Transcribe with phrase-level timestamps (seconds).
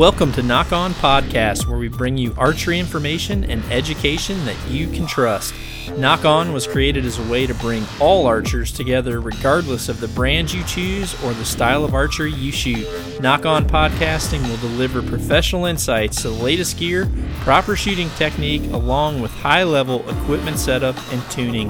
[0.00, 4.88] Welcome to Nock On Podcast, where we bring you archery information and education that you
[4.88, 5.52] can trust.
[5.98, 10.08] Nock On was created as a way to bring all archers together, regardless of the
[10.08, 12.88] brand you choose or the style of archery you shoot.
[13.20, 17.06] Nock On Podcasting will deliver professional insights to the latest gear,
[17.40, 21.68] proper shooting technique, along with high level equipment setup and tuning.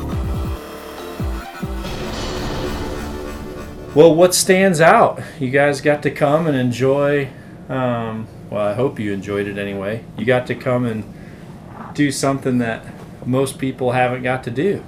[3.93, 5.21] Well, what stands out?
[5.41, 7.31] You guys got to come and enjoy.
[7.71, 10.05] Um, well, I hope you enjoyed it anyway.
[10.19, 11.05] You got to come and
[11.95, 12.85] do something that
[13.27, 14.83] most people haven't got to do.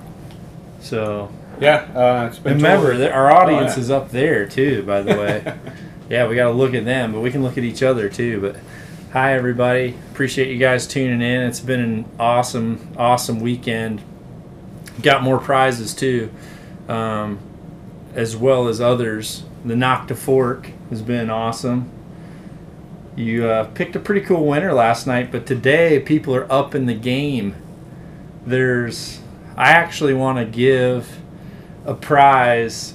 [0.81, 3.81] So Yeah, uh, it's been remember that our audience Oh, yeah.
[3.81, 4.83] is up there too.
[4.83, 5.55] By the way,
[6.11, 8.41] yeah, we got to look at them, but we can look at each other too.
[8.41, 8.57] But
[9.13, 9.95] hi, everybody.
[10.11, 11.43] Appreciate you guys tuning in.
[11.43, 14.03] It's been an awesome, awesome weekend.
[15.03, 16.31] Got more prizes too,
[16.89, 17.39] um,
[18.15, 19.45] as well as others.
[19.65, 21.89] The nock to fork has been awesome.
[23.15, 26.87] You uh, picked a pretty cool winner last night, but today people are up in
[26.87, 27.55] the game.
[28.47, 29.21] There's,
[29.57, 31.19] I actually want to give
[31.85, 32.95] a prize,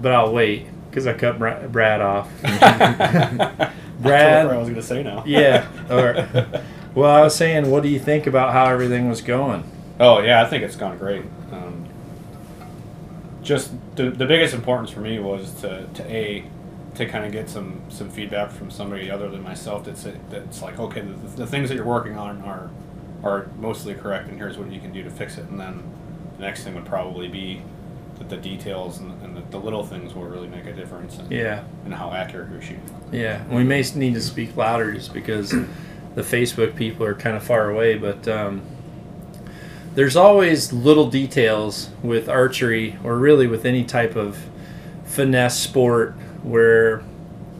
[0.00, 2.28] but I'll wait because I cut Bra- Brad off.
[2.42, 5.22] Brad, I Brad, was going to say now.
[5.24, 5.68] yeah.
[5.88, 6.62] Or,
[6.94, 9.62] well, I was saying, what do you think about how everything was going?
[10.00, 11.22] Oh yeah, I think it's gone great.
[11.52, 11.86] Um,
[13.42, 16.44] just the, the biggest importance for me was to, to a
[16.94, 20.78] to kind of get some some feedback from somebody other than myself that's that's like
[20.78, 22.70] okay the, the things that you're working on are
[23.24, 25.82] are mostly correct and here's what you can do to fix it and then
[26.36, 27.62] the next thing would probably be
[28.18, 31.30] that the details and, and the, the little things will really make a difference in,
[31.30, 32.82] Yeah, in how accurate you're shooting.
[33.10, 33.42] yeah.
[33.48, 37.70] We may need to speak louder just because the Facebook people are kind of far
[37.70, 38.60] away, but um,
[39.94, 44.38] there's always little details with archery or really with any type of
[45.04, 47.02] finesse sport where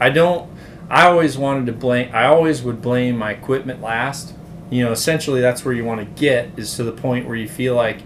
[0.00, 0.50] I don't
[0.90, 4.34] I always wanted to blame I always would blame my equipment last.
[4.70, 7.48] You know, essentially that's where you want to get is to the point where you
[7.48, 7.98] feel like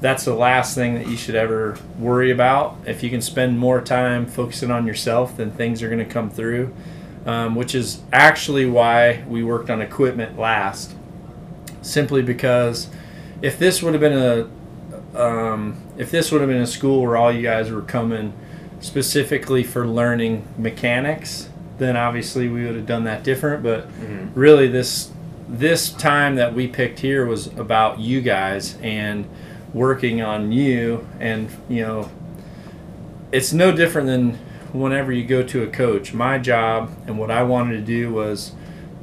[0.00, 2.76] that's the last thing that you should ever worry about.
[2.86, 6.30] If you can spend more time focusing on yourself, then things are going to come
[6.30, 6.72] through.
[7.26, 10.94] Um, which is actually why we worked on equipment last.
[11.82, 12.88] Simply because
[13.42, 14.48] if this would have been a
[15.14, 18.32] um, if this would have been a school where all you guys were coming
[18.80, 23.62] specifically for learning mechanics, then obviously we would have done that different.
[23.62, 23.86] But
[24.34, 25.10] really, this
[25.48, 29.28] this time that we picked here was about you guys and
[29.72, 32.10] working on you, and you know,
[33.32, 34.38] it's no different than
[34.72, 36.12] whenever you go to a coach.
[36.12, 38.52] My job and what I wanted to do was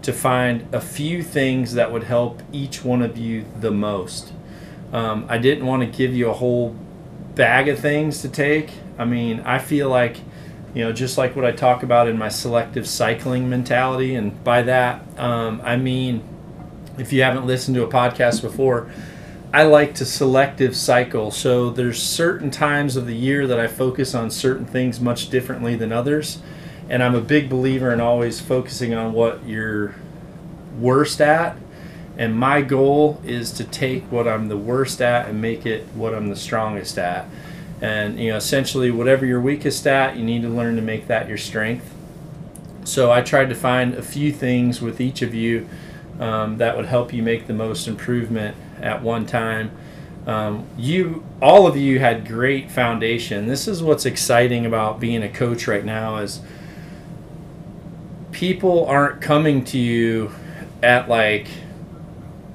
[0.03, 4.31] to find a few things that would help each one of you the most.
[4.93, 6.75] Um, I didn't want to give you a whole
[7.33, 8.69] bag of things to take.
[8.97, 10.17] I mean, I feel like,
[10.73, 14.61] you know, just like what I talk about in my selective cycling mentality, and by
[14.63, 16.23] that, um, I mean,
[16.97, 18.89] if you haven't listened to a podcast before,
[19.53, 21.31] I like to selective cycle.
[21.31, 25.75] So there's certain times of the year that I focus on certain things much differently
[25.75, 26.39] than others.
[26.89, 29.95] And I'm a big believer in always focusing on what you're
[30.79, 31.57] worst at.
[32.17, 36.13] And my goal is to take what I'm the worst at and make it what
[36.13, 37.25] I'm the strongest at.
[37.81, 41.27] And you know, essentially whatever you're weakest at, you need to learn to make that
[41.27, 41.93] your strength.
[42.85, 45.67] So I tried to find a few things with each of you
[46.19, 49.71] um, that would help you make the most improvement at one time.
[50.27, 53.47] Um, you, all of you, had great foundation.
[53.47, 56.41] This is what's exciting about being a coach right now is
[58.31, 60.31] people aren't coming to you
[60.81, 61.47] at like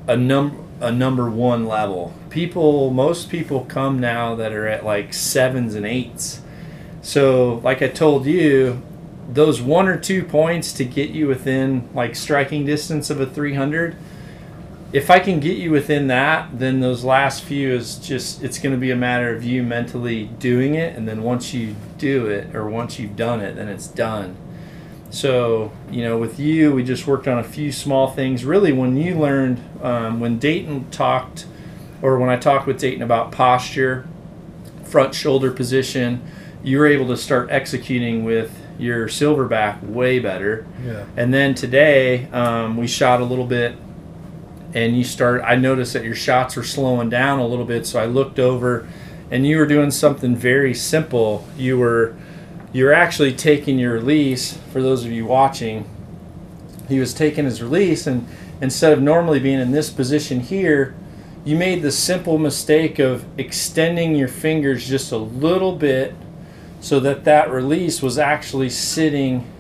[0.07, 2.15] a num a number one level.
[2.31, 6.41] People, most people come now that are at like sevens and eights.
[7.03, 8.83] So, like I told you,
[9.33, 13.97] those one or two points to get you within like striking distance of a 300
[14.93, 18.75] if i can get you within that then those last few is just it's going
[18.75, 22.55] to be a matter of you mentally doing it and then once you do it
[22.55, 24.37] or once you've done it then it's done
[25.11, 28.97] so you know with you we just worked on a few small things really when
[28.97, 31.47] you learned um, when dayton talked
[32.03, 34.07] or when i talked with dayton about posture
[34.85, 36.23] front shoulder position
[36.63, 40.67] you're able to start executing with your silverback way better.
[40.85, 41.05] Yeah.
[41.17, 43.77] And then today um, we shot a little bit,
[44.75, 45.43] and you start.
[45.45, 48.89] I noticed that your shots were slowing down a little bit, so I looked over,
[49.31, 51.47] and you were doing something very simple.
[51.57, 52.17] You were
[52.73, 54.57] you were actually taking your release.
[54.73, 55.89] For those of you watching,
[56.89, 58.27] he was taking his release, and
[58.61, 60.95] instead of normally being in this position here,
[61.45, 66.15] you made the simple mistake of extending your fingers just a little bit
[66.81, 69.51] so that that release was actually sitting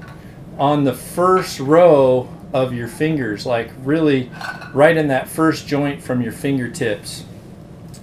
[0.59, 4.31] on the first row of your fingers, like really
[4.75, 7.25] right in that first joint from your fingertips.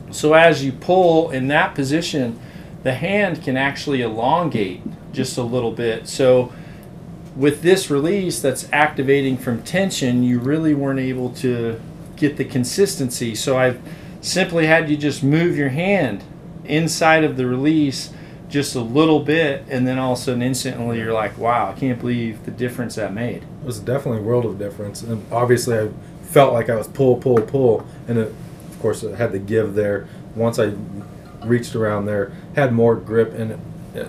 [0.09, 2.39] So as you pull in that position,
[2.83, 4.81] the hand can actually elongate
[5.11, 6.07] just a little bit.
[6.07, 6.51] So
[7.35, 11.79] with this release that's activating from tension, you really weren't able to
[12.17, 13.35] get the consistency.
[13.35, 13.79] So I've
[14.21, 16.23] simply had you just move your hand
[16.65, 18.11] inside of the release
[18.49, 21.77] just a little bit, and then all of a sudden, instantly, you're like, wow, I
[21.77, 23.43] can't believe the difference that made.
[23.43, 25.01] It was definitely a world of difference.
[25.01, 25.89] And obviously, I
[26.23, 27.85] felt like I was pull, pull, pull.
[28.07, 28.33] And it,
[28.69, 30.07] of course, it had the give there.
[30.33, 30.71] Once I
[31.43, 33.59] reached around there, had more grip, and it,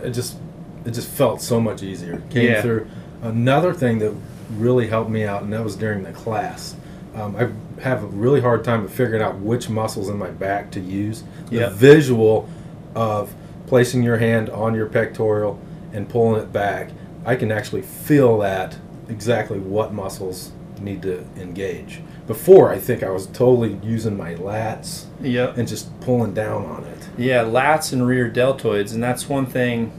[0.04, 0.36] it just
[0.84, 2.22] it just felt so much easier.
[2.30, 2.62] Came Yeah.
[2.62, 2.86] through.
[3.22, 4.14] Another thing that
[4.56, 6.76] really helped me out, and that was during the class.
[7.16, 7.48] Um, I
[7.80, 11.24] have a really hard time of figuring out which muscles in my back to use.
[11.50, 12.48] The visual
[12.94, 13.34] of
[13.66, 15.58] placing your hand on your pectoral
[15.92, 16.90] and pulling it back,
[17.24, 18.76] I can actually feel that
[19.08, 22.00] exactly what muscles need to engage.
[22.26, 25.56] Before, I think I was totally using my lats Yep.
[25.56, 27.08] and just pulling down on it.
[27.16, 29.90] Yeah, lats and rear deltoids, and that's one thing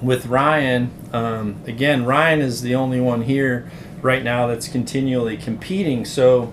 [0.00, 0.90] with Ryan.
[1.12, 6.04] Um, again, Ryan is the only one here right now that's continually competing.
[6.04, 6.52] So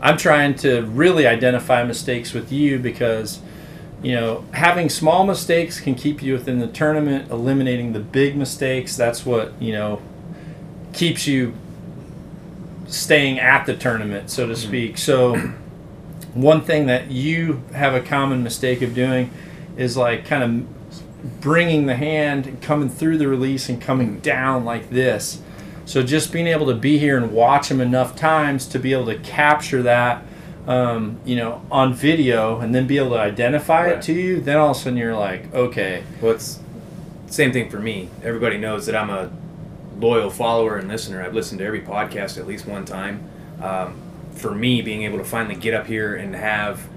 [0.00, 3.40] I'm trying to really identify mistakes with you because
[4.02, 7.30] you know having small mistakes can keep you within the tournament.
[7.30, 10.00] Eliminating the big mistakes, that's what you know
[10.92, 11.54] keeps you
[12.86, 14.68] staying at the tournament, so to mm-hmm.
[14.68, 14.98] speak.
[14.98, 15.36] So
[16.34, 19.30] one thing that you have a common mistake of doing
[19.76, 24.64] is like kind of bringing the hand and coming through the release and coming down
[24.64, 25.42] like this.
[25.90, 29.06] So just being able to be here and watch them enough times to be able
[29.06, 30.22] to capture that,
[30.68, 34.56] um, you know, on video and then be able to identify it to you, then
[34.56, 36.60] all of a sudden you're like, okay, Well, it's
[37.26, 38.08] same thing for me.
[38.22, 39.32] Everybody knows that I'm a
[39.98, 41.24] loyal follower and listener.
[41.24, 43.28] I've listened to every podcast at least one time.
[43.60, 44.00] Um,
[44.30, 46.88] for me, being able to finally get up here and have,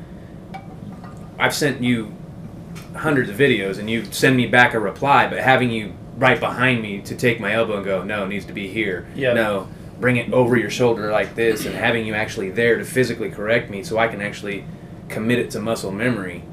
[1.39, 2.13] I've sent you
[2.95, 6.81] hundreds of videos and you send me back a reply, but having you right behind
[6.81, 9.07] me to take my elbow and go, no, it needs to be here.
[9.15, 9.33] Yeah.
[9.33, 9.67] No,
[9.99, 13.69] bring it over your shoulder like this, and having you actually there to physically correct
[13.69, 14.65] me so I can actually
[15.09, 16.43] commit it to muscle memory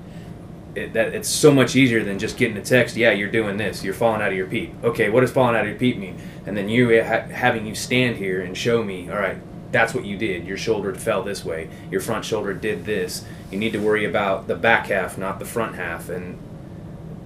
[0.75, 2.97] it, that it's so much easier than just getting a text.
[2.97, 3.83] Yeah, you're doing this.
[3.83, 4.73] You're falling out of your peep.
[4.85, 6.21] Okay, what does falling out of your peep mean?
[6.47, 9.11] And then you ha- having you stand here and show me.
[9.11, 9.39] All right,
[9.73, 10.47] that's what you did.
[10.47, 11.69] Your shoulder fell this way.
[11.91, 13.25] Your front shoulder did this.
[13.51, 16.39] You need to worry about the back half, not the front half, and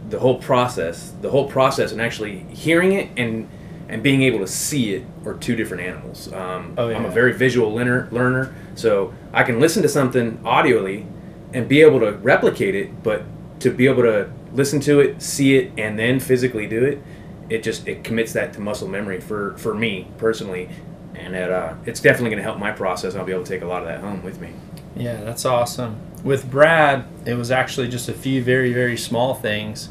[0.09, 1.13] the whole process.
[1.21, 3.49] The whole process, and actually hearing it and
[3.89, 6.33] and being able to see it are two different animals.
[6.33, 11.07] Um, Oh, I'm a very visual learner, learner, so I can listen to something audioly
[11.53, 13.25] and be able to replicate it, but
[13.61, 17.03] to be able to listen to it, see it, and then physically do it,
[17.51, 20.69] it just it commits that to muscle memory for for me personally,
[21.15, 23.15] and it, uh, it's definitely going to help my process.
[23.15, 24.51] I'll be able to take a lot of that home with me.
[24.97, 25.99] Yeah, that's awesome.
[26.23, 29.91] With Brad, it was actually just a few very, very small things.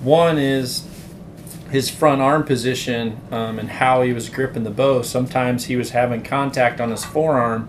[0.00, 0.86] One is
[1.70, 5.02] his front arm position um, and how he was gripping the bow.
[5.02, 7.68] Sometimes he was having contact on his forearm.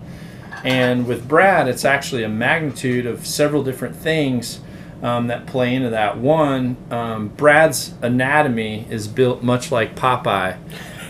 [0.64, 4.60] And with Brad, it's actually a magnitude of several different things
[5.02, 6.18] um, that play into that.
[6.18, 10.58] One, um, Brad's anatomy is built much like Popeye.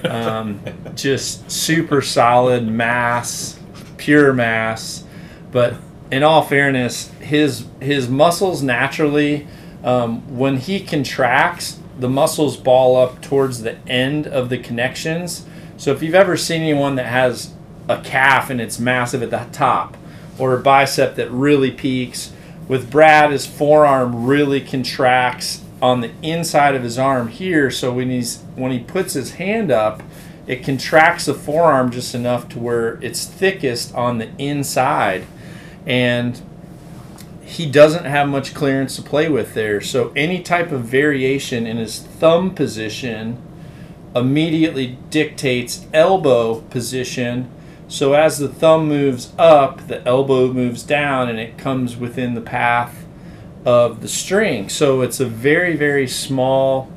[0.06, 0.62] Um,
[0.96, 3.60] just super solid mass,
[3.98, 5.04] pure mass.
[5.52, 5.76] But
[6.12, 9.48] in all fairness, his his muscles naturally,
[9.84, 15.46] um, when he contracts, the muscles ball up towards the end of the connections.
[15.78, 17.54] So if you've ever seen anyone that has
[17.88, 19.98] a calf and it's massive at the top,
[20.38, 22.32] or a bicep that really peaks,
[22.68, 27.72] with Brad, his forearm really contracts on the inside of his arm here.
[27.72, 30.04] So when he's when he puts his hand up,
[30.46, 35.26] it contracts the forearm just enough to where it's thickest on the inside,
[35.86, 36.42] and
[37.50, 39.82] he doesn't have much clearance to play with there.
[39.82, 43.42] So any type of variation in his thumb position
[44.16, 47.50] immediately dictates elbow position.
[47.88, 52.42] So as the thumb moves up, the elbow moves down and it comes within the
[52.42, 53.04] path
[53.66, 54.70] of the string.
[54.70, 56.92] So it's a very, very small,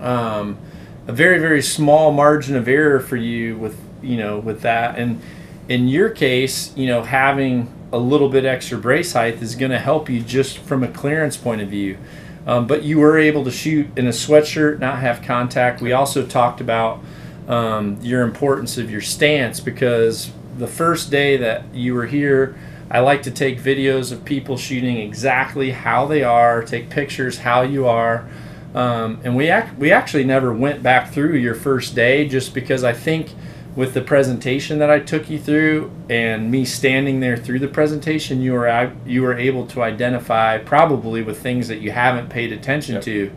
[0.00, 0.58] um,
[1.06, 4.98] a very, very small margin of error for you with, you know, with that.
[4.98, 5.22] And
[5.68, 9.78] in your case, you know, having a little bit extra brace height is going to
[9.78, 11.98] help you just from a clearance point of view.
[12.46, 15.80] Um, but you were able to shoot in a sweatshirt, not have contact.
[15.80, 17.00] We also talked about
[17.48, 22.56] um, your importance of your stance because the first day that you were here,
[22.90, 27.62] I like to take videos of people shooting exactly how they are, take pictures how
[27.62, 28.28] you are.
[28.74, 32.84] Um, and we ac- we actually never went back through your first day just because
[32.84, 33.34] I think
[33.76, 38.40] with the presentation that I took you through and me standing there through the presentation,
[38.42, 42.96] you were you were able to identify probably with things that you haven't paid attention
[42.96, 43.04] Yep.
[43.04, 43.30] to.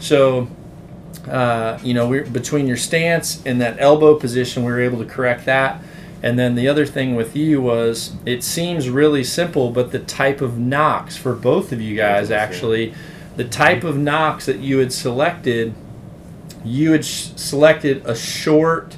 [0.00, 0.48] So,
[1.28, 5.06] uh, you know, we're between your stance and that elbow position, we were able to
[5.06, 5.80] correct that.
[6.22, 10.40] And then the other thing with you was it seems really simple, but the type
[10.40, 12.94] of nocks for both of you guys actually,
[13.36, 15.74] the type of nocks that you had selected,
[16.64, 18.96] you had selected a short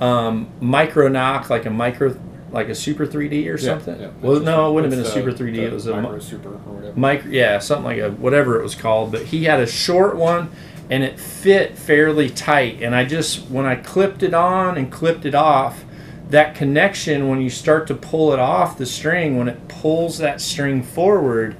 [0.00, 2.18] um, micro nock, like a micro,
[2.52, 3.94] like a Super 3D or something.
[3.98, 4.12] Yeah, yeah.
[4.20, 5.56] Well, no, it wouldn't have been a Super the- 3D.
[5.56, 6.98] the It was a micro super or whatever.
[6.98, 10.50] micro yeah something like a whatever it was called but he had a short one
[10.88, 15.24] and it fit fairly tight and i just when i clipped it on and clipped
[15.26, 15.84] it off
[16.30, 20.40] that connection when you start to pull it off the string when it pulls that
[20.40, 21.56] string forward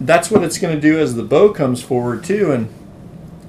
[0.00, 2.68] that's what it's going to do as the bow comes forward too and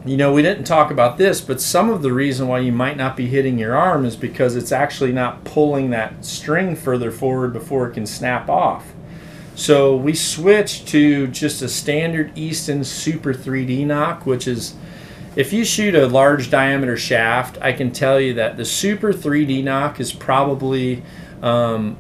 [0.08, 2.98] you know we didn't talk about this but some of the reason why you might
[2.98, 7.54] not be hitting your arm is because it's actually not pulling that string further forward
[7.54, 8.94] before it can snap off
[9.58, 14.76] so we switched to just a standard Easton Super 3D nock, which is
[15.36, 19.64] if you shoot a large diameter shaft, I can tell you that the Super 3D
[19.64, 21.02] nock is probably
[21.42, 21.98] um,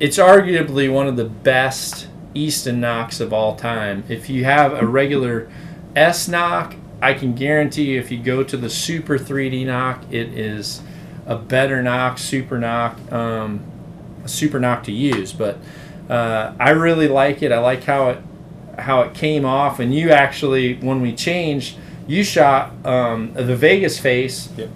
[0.00, 4.02] it's arguably one of the best Easton nocks of all time.
[4.08, 5.50] If you have a regular
[5.94, 10.28] S nock, I can guarantee you if you go to the Super 3D nock, it
[10.28, 10.82] is
[11.26, 13.64] a better nock, super nock, um,
[14.24, 15.32] a super nock to use.
[15.32, 15.58] But
[16.08, 17.52] uh, I really like it.
[17.52, 18.22] I like how it
[18.78, 19.80] how it came off.
[19.80, 21.76] And you actually, when we changed,
[22.06, 24.50] you shot um, the Vegas face.
[24.56, 24.70] Yep.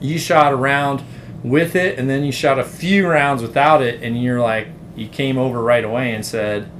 [0.00, 1.02] You shot around
[1.42, 5.08] with it, and then you shot a few rounds without it, and you're like, you
[5.08, 6.70] came over right away and said,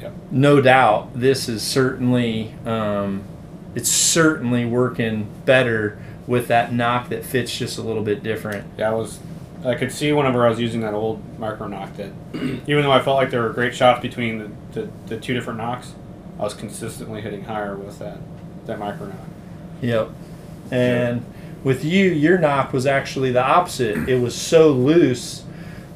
[0.00, 0.12] Yep.
[0.30, 3.24] "No doubt, this is certainly, um,
[3.74, 8.90] it's certainly working better with that nock that fits just a little bit different." Yeah,
[8.90, 9.18] I was.
[9.64, 12.10] I could see whenever I was using that old micro nock that
[12.66, 15.58] even though I felt like there were great shots between the, the, the two different
[15.58, 15.94] nocks,
[16.36, 18.18] I was consistently hitting higher with that
[18.66, 19.16] that micro nock.
[19.80, 20.10] Yep.
[20.70, 21.24] And
[21.64, 24.08] with you, your nock was actually the opposite.
[24.08, 25.44] It was so loose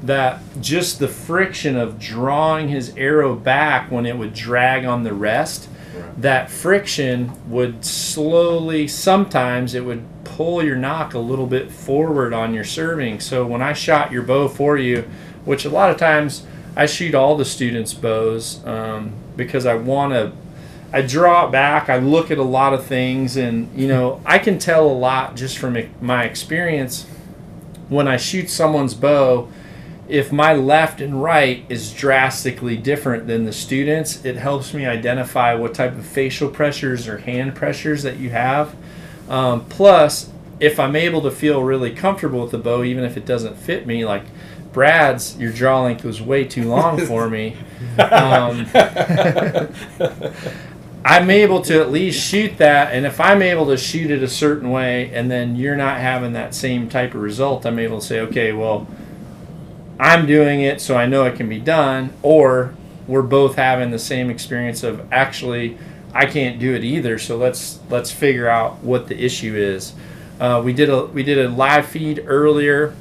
[0.02, 5.12] that just the friction of drawing his arrow back when it would drag on the
[5.12, 5.68] rest,
[6.16, 12.54] That friction would slowly, sometimes it would pull your nock a little bit forward on
[12.54, 13.20] your serving.
[13.20, 15.08] So when I shot your bow for you,
[15.44, 16.44] which a lot of times
[16.76, 20.32] I shoot all the students' bows um, because I want to
[20.92, 21.88] I draw it back.
[21.88, 25.36] I look at a lot of things, and you know, I can tell a lot
[25.36, 27.04] just from my experience
[27.88, 29.48] when I shoot someone's bow.
[30.08, 35.54] If my left and right is drastically different than the students, it helps me identify
[35.54, 38.76] what type of facial pressures or hand pressures that you have.
[39.28, 43.26] Um, plus, if I'm able to feel really comfortable with the bow, even if it
[43.26, 44.22] doesn't fit me, like
[44.72, 47.56] Brad's, your draw length was way too long for me.
[47.98, 48.66] Um,
[51.04, 54.28] I'm able to at least shoot that, and if I'm able to shoot it a
[54.28, 58.06] certain way, and then you're not having that same type of result, I'm able to
[58.06, 58.86] say, okay, well,
[59.98, 62.74] I'm doing it, so I know it can be done, or
[63.06, 65.78] we're both having the same experience of actually,
[66.12, 69.94] I can't do it either, so let's let's figure out what the issue is.
[70.38, 72.94] Uh, we did a we did a live feed earlier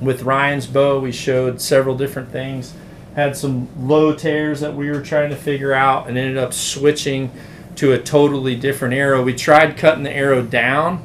[0.00, 1.00] with Ryan's bow.
[1.00, 2.74] We showed several different things
[3.14, 7.30] had some low tears that we were trying to figure out and ended up switching
[7.76, 9.22] to a totally different arrow.
[9.22, 11.02] We tried cutting the arrow down,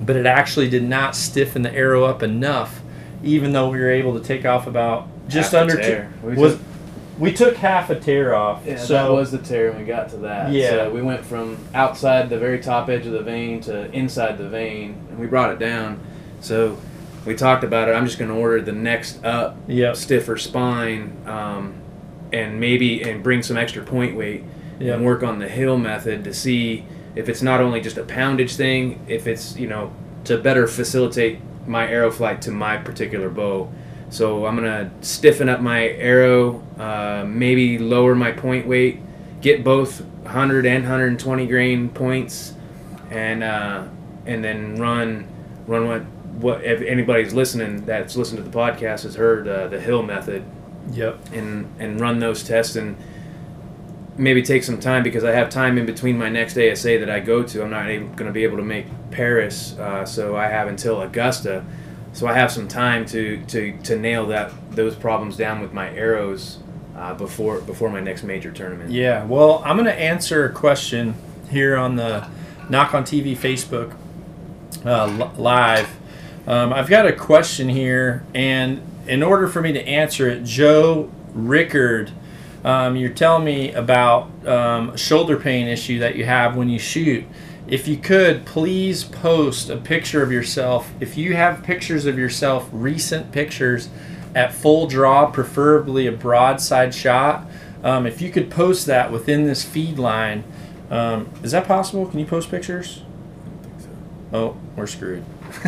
[0.00, 2.79] but it actually did not stiffen the arrow up enough,
[3.22, 5.82] even though we were able to take off about just Half under two.
[5.82, 6.12] tear.
[6.22, 6.62] We Was took-
[7.18, 8.62] we took half a tear off?
[8.66, 10.50] Yeah, so that was the tear when we got to that.
[10.52, 10.70] Yeah.
[10.70, 14.48] So we went from outside the very top edge of the vane to inside the
[14.48, 16.00] vane, and we brought it down.
[16.40, 16.78] So
[17.26, 17.92] we talked about it.
[17.92, 19.96] I'm just going to order the next up, Yep.
[19.96, 21.74] stiffer spine, um,
[22.32, 24.42] and maybe and bring some extra point weight
[24.78, 24.96] Yep.
[24.96, 26.86] and work on the hill method to see
[27.16, 29.92] if it's not only just a poundage thing, if it's you know
[30.24, 33.70] to better facilitate my arrow flight to my particular bow.
[34.10, 39.00] So I'm gonna stiffen up my arrow, uh, maybe lower my point weight,
[39.40, 42.54] get both 100 and 120 grain points,
[43.10, 43.84] and uh,
[44.26, 45.26] and then run
[45.66, 46.02] run what
[46.40, 50.42] what if anybody's listening that's listened to the podcast has heard uh, the hill method
[50.92, 51.18] Yep.
[51.34, 52.96] and and run those tests and
[54.16, 57.20] maybe take some time because I have time in between my next ASA that I
[57.20, 57.62] go to.
[57.62, 61.64] I'm not going to be able to make Paris, uh, so I have until Augusta.
[62.12, 65.90] So I have some time to, to, to nail that those problems down with my
[65.94, 66.58] arrows
[66.96, 68.90] uh, before before my next major tournament.
[68.90, 71.14] Yeah, well, I'm going to answer a question
[71.50, 72.28] here on the
[72.68, 73.96] Nock on TV Facebook
[74.84, 75.88] uh, li- live.
[76.46, 81.10] Um, I've got a question here, and in order for me to answer it, Joe
[81.32, 82.10] Rickard,
[82.64, 87.24] um, you're telling me about um, shoulder pain issue that you have when you shoot.
[87.66, 90.92] If you could, please post a picture of yourself.
[91.00, 93.88] If you have pictures of yourself, recent pictures
[94.34, 97.46] at full draw, preferably a broadside shot,
[97.82, 100.44] um, if you could post that within this feed line,
[100.90, 102.06] um, is that possible?
[102.06, 103.02] Can you post pictures?
[104.32, 105.24] Oh, we're screwed.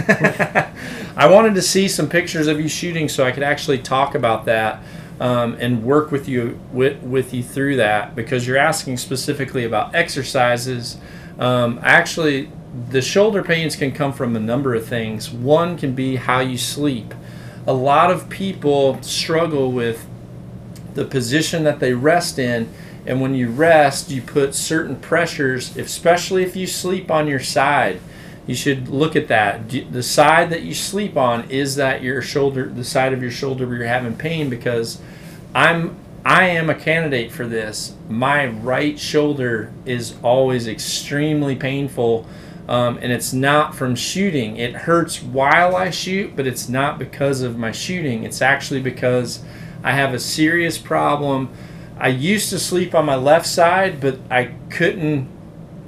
[1.16, 4.44] I wanted to see some pictures of you shooting so I could actually talk about
[4.44, 4.82] that
[5.20, 9.94] um, and work with you with, with you through that because you're asking specifically about
[9.94, 10.96] exercises.
[11.42, 12.50] Um, actually,
[12.90, 15.28] the shoulder pains can come from a number of things.
[15.28, 17.12] One can be how you sleep.
[17.66, 20.06] A lot of people struggle with
[20.94, 22.68] the position that they rest in
[23.06, 27.98] and when you rest you put certain pressures especially if you sleep on your side
[28.46, 32.66] you should look at that the side that you sleep on is that your shoulder
[32.66, 35.00] the side of your shoulder where you're having pain because
[35.54, 37.94] i'm i am a candidate for this.
[38.08, 42.26] My right shoulder is always extremely painful
[42.68, 44.56] um, and it's not from shooting.
[44.56, 48.24] It hurts while i shoot but it's not because of my shooting.
[48.24, 49.42] It's actually because
[49.82, 51.50] i have a serious problem.
[51.98, 55.28] I used to sleep on my left side but i couldn't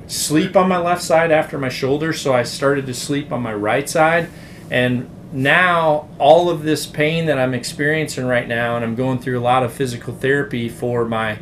[0.06, 3.54] sleep on my left side after my shoulder, so I started to sleep on my
[3.54, 4.28] right side.
[4.70, 9.36] And now, all of this pain that I'm experiencing right now, and I'm going through
[9.36, 11.40] a lot of physical therapy for my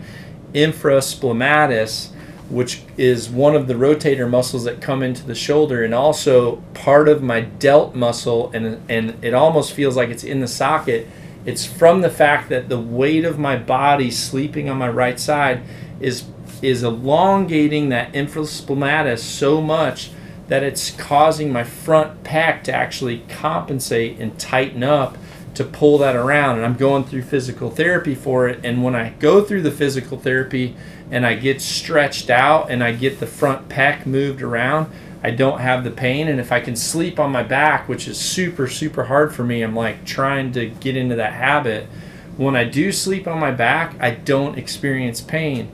[0.54, 2.08] infraspinatus,
[2.48, 7.06] which is one of the rotator muscles that come into the shoulder, and also part
[7.06, 11.06] of my delt muscle, and, and it almost feels like it's in the socket.
[11.44, 15.62] It's from the fact that the weight of my body sleeping on my right side
[16.00, 16.24] is
[16.62, 20.12] is elongating that infraspinatus so much
[20.48, 25.16] that it's causing my front pack to actually compensate and tighten up
[25.54, 26.56] to pull that around.
[26.56, 28.60] And I'm going through physical therapy for it.
[28.64, 30.76] And when I go through the physical therapy
[31.10, 34.90] and I get stretched out and I get the front pack moved around
[35.24, 36.26] I don't have the pain.
[36.26, 39.62] And if I can sleep on my back which is super super hard for me
[39.62, 41.86] I'm like trying to get into that habit.
[42.36, 45.70] When I do sleep on my back I don't experience pain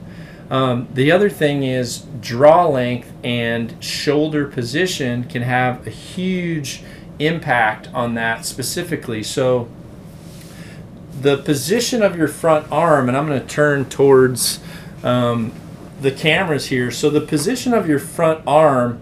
[0.49, 6.81] um, the other thing is draw length and shoulder position can have a huge
[7.19, 9.21] impact on that specifically.
[9.21, 9.69] So,
[11.21, 14.59] the position of your front arm, and I'm going to turn towards
[15.03, 15.51] um,
[16.01, 16.89] the cameras here.
[16.91, 19.01] So, the position of your front arm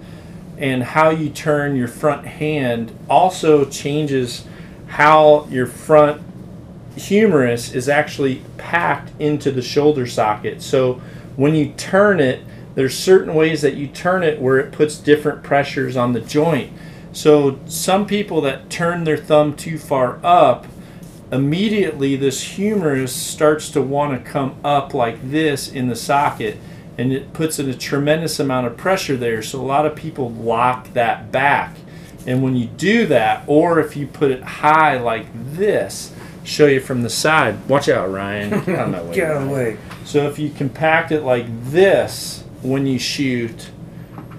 [0.57, 4.45] and how you turn your front hand also changes
[4.87, 6.21] how your front
[6.97, 10.61] humerus is actually packed into the shoulder socket.
[10.61, 11.01] So,
[11.37, 12.41] when you turn it,
[12.75, 16.73] there's certain ways that you turn it where it puts different pressures on the joint.
[17.13, 20.67] So some people that turn their thumb too far up,
[21.31, 26.57] immediately this humerus starts to want to come up like this in the socket
[26.97, 29.41] and it puts in a tremendous amount of pressure there.
[29.41, 31.75] So a lot of people lock that back.
[32.25, 36.79] And when you do that, or if you put it high like this, show you
[36.79, 37.67] from the side.
[37.69, 38.49] Watch out, Ryan.
[38.65, 39.77] Get out of my way, Get out of the way.
[40.07, 43.71] So if you compact it like this when you shoot,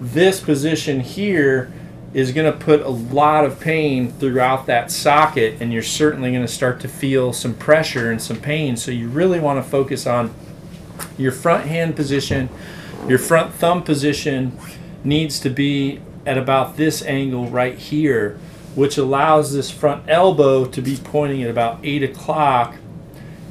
[0.01, 1.71] this position here
[2.15, 6.41] is going to put a lot of pain throughout that socket, and you're certainly going
[6.41, 8.79] to start to feel some pressure and some pain.
[8.79, 10.35] So you really want to focus on
[11.19, 12.49] your front hand position.
[13.07, 14.59] Your front thumb position
[15.05, 18.39] needs to be at about this angle right here,
[18.75, 22.77] which allows this front elbow to be pointing at about 8 o'clock.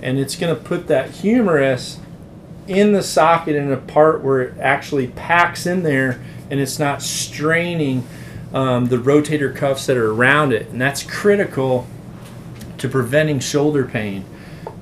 [0.01, 1.99] And it's going to put that humerus
[2.67, 7.01] in the socket in a part where it actually packs in there and it's not
[7.01, 8.07] straining
[8.53, 10.69] um, the rotator cuffs that are around it.
[10.69, 11.87] And that's critical
[12.77, 14.25] to preventing shoulder pain.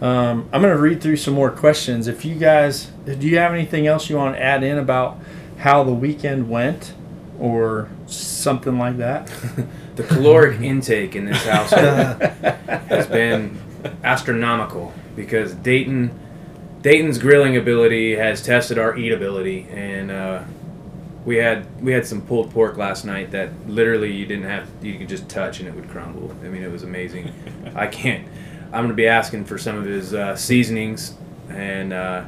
[0.01, 2.07] Um, I'm going to read through some more questions.
[2.07, 5.17] If you guys, do you have anything else you want to add in about
[5.57, 6.93] how the weekend went
[7.39, 9.31] or something like that?
[9.95, 13.57] The caloric intake in this house has been
[14.03, 16.11] astronomical because Dayton,
[16.85, 20.43] Dayton's grilling ability has tested our eatability, and uh,
[21.25, 24.99] we had we had some pulled pork last night that literally you didn't have you
[24.99, 26.31] could just touch and it would crumble.
[26.43, 27.33] I mean, it was amazing.
[27.75, 28.27] I can't.
[28.65, 31.15] I'm gonna be asking for some of his uh, seasonings
[31.49, 32.25] and uh,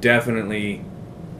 [0.00, 0.84] definitely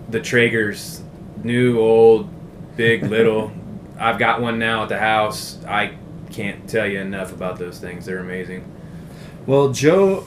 [0.09, 1.03] the Traeger's
[1.43, 2.31] new, old,
[2.77, 3.51] big, little.
[3.99, 5.59] I've got one now at the house.
[5.65, 5.97] I
[6.31, 8.07] can't tell you enough about those things.
[8.07, 8.73] They're amazing.
[9.47, 10.23] Well, Joe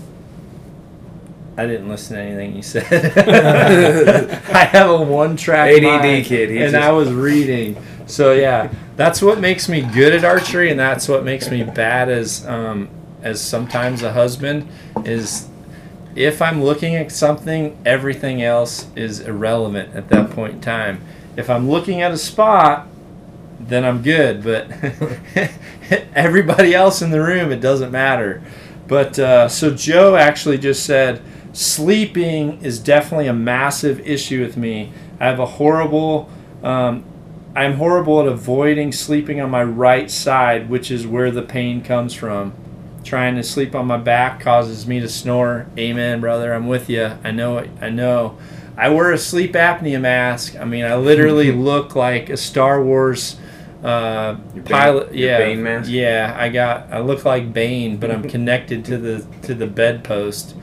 [1.58, 2.86] I didn't listen to anything you said.
[4.56, 7.78] I have a one track ADD mind, kid, he and just- I was reading.
[8.08, 12.10] So yeah, that's what makes me good at archery, and that's what makes me bad
[12.10, 12.90] as um,
[13.22, 14.68] as sometimes a husband
[15.06, 15.48] is
[16.16, 21.02] if I'm looking at something, everything else is irrelevant at that point in time.
[21.38, 22.88] If I'm looking at a spot,
[23.60, 24.44] then I'm good.
[24.44, 24.70] But
[26.14, 28.42] everybody else in the room, it doesn't matter.
[28.88, 31.22] But uh, so Joe actually just said
[31.54, 34.92] sleeping is definitely a massive issue with me.
[35.20, 36.30] I have a horrible.
[36.64, 37.04] Um,
[37.56, 42.14] I'm horrible at avoiding sleeping on my right side, which is where the pain comes
[42.14, 42.54] from.
[43.04, 45.66] Trying to sleep on my back causes me to snore.
[45.78, 46.54] Amen, brother.
[46.54, 47.12] I'm with you.
[47.24, 47.70] I know it.
[47.82, 48.38] I know.
[48.78, 50.56] I wear a sleep apnea mask.
[50.56, 53.38] I mean, I literally look like a Star Wars
[53.84, 55.14] uh, Bane- pilot.
[55.14, 55.90] yeah, Bane mask?
[55.90, 56.34] yeah.
[56.38, 56.88] I got.
[56.92, 60.56] I look like Bane, but I'm connected to the to the bedpost.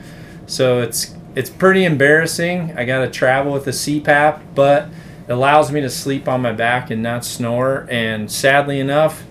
[0.49, 2.73] So it's it's pretty embarrassing.
[2.75, 4.89] I got to travel with a CPAP, but
[5.27, 7.87] it allows me to sleep on my back and not snore.
[7.89, 9.23] And sadly enough,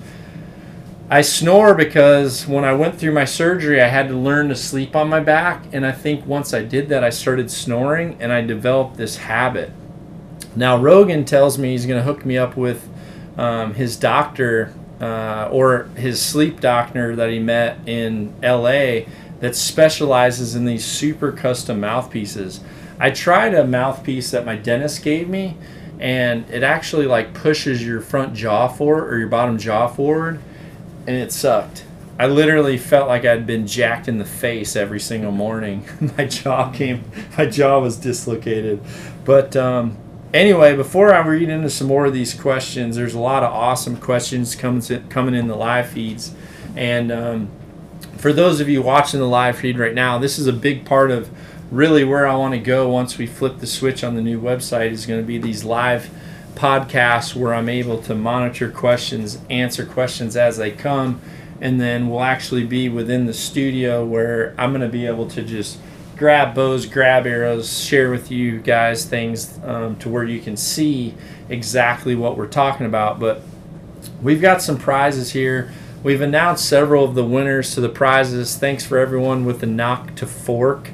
[1.11, 4.95] I snore because when I went through my surgery, I had to learn to sleep
[4.95, 5.65] on my back.
[5.73, 9.73] And I think once I did that, I started snoring and I developed this habit.
[10.55, 12.89] Now, Rogan tells me he's going to hook me up with
[13.37, 19.01] um, his doctor uh, or his sleep doctor that he met in LA
[19.41, 22.61] that specializes in these super custom mouthpieces.
[22.99, 25.57] I tried a mouthpiece that my dentist gave me,
[26.01, 30.41] and it actually like pushes your front jaw forward or your bottom jaw forward,
[31.07, 31.85] and it sucked.
[32.19, 35.85] I literally felt like I'd been jacked in the face every single morning.
[36.17, 37.05] my jaw came,
[37.37, 38.83] my jaw was dislocated.
[39.25, 39.97] But um,
[40.35, 43.97] anyway, before I read into some more of these questions, there's a lot of awesome
[43.97, 46.35] questions coming coming in the live feeds,
[46.75, 47.51] and um,
[48.19, 51.11] for those of you watching the live feed right now, this is a big part
[51.11, 51.31] of
[51.71, 54.91] really where I want to go once we flip the switch on the new website
[54.91, 56.11] is going to be these live
[56.55, 61.21] podcasts where I'm able to monitor questions, answer questions as they come,
[61.61, 65.43] and then we'll actually be within the studio where I'm going to be able to
[65.43, 65.79] just
[66.17, 71.15] grab bows, grab arrows, share with you guys things um, to where you can see
[71.49, 73.21] exactly what we're talking about.
[73.21, 73.43] But
[74.21, 75.73] we've got some prizes here.
[76.09, 78.57] We've announced several of the winners to the prizes.
[78.57, 80.89] Thanks for everyone with the nock to fork.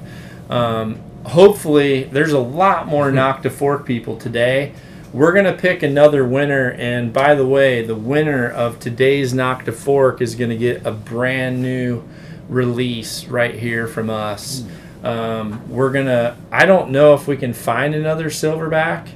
[0.50, 4.72] Um, hopefully, there's a lot more nock to fork people today.
[5.12, 6.72] We're going to pick another winner.
[6.72, 10.84] And by the way, the winner of today's nock to fork is going to get
[10.84, 12.02] a brand new
[12.48, 14.64] release right here from us.
[15.04, 19.10] Um, we're going to, I don't know if we can find another silverback.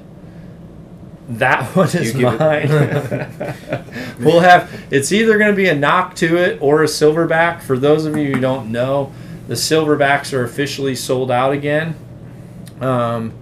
[1.29, 2.69] That one is mine.
[4.21, 7.61] we'll have it's either going to be a knock to it or a silverback.
[7.63, 9.13] For those of you who don't know,
[9.47, 11.97] the silverbacks are officially sold out again,
[12.81, 13.33] um,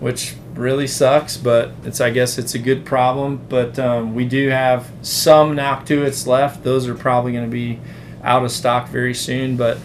[0.00, 1.36] which really sucks.
[1.36, 3.46] But it's I guess it's a good problem.
[3.48, 6.64] But um, we do have some knock to its left.
[6.64, 7.78] Those are probably going to be
[8.24, 9.56] out of stock very soon.
[9.56, 9.78] But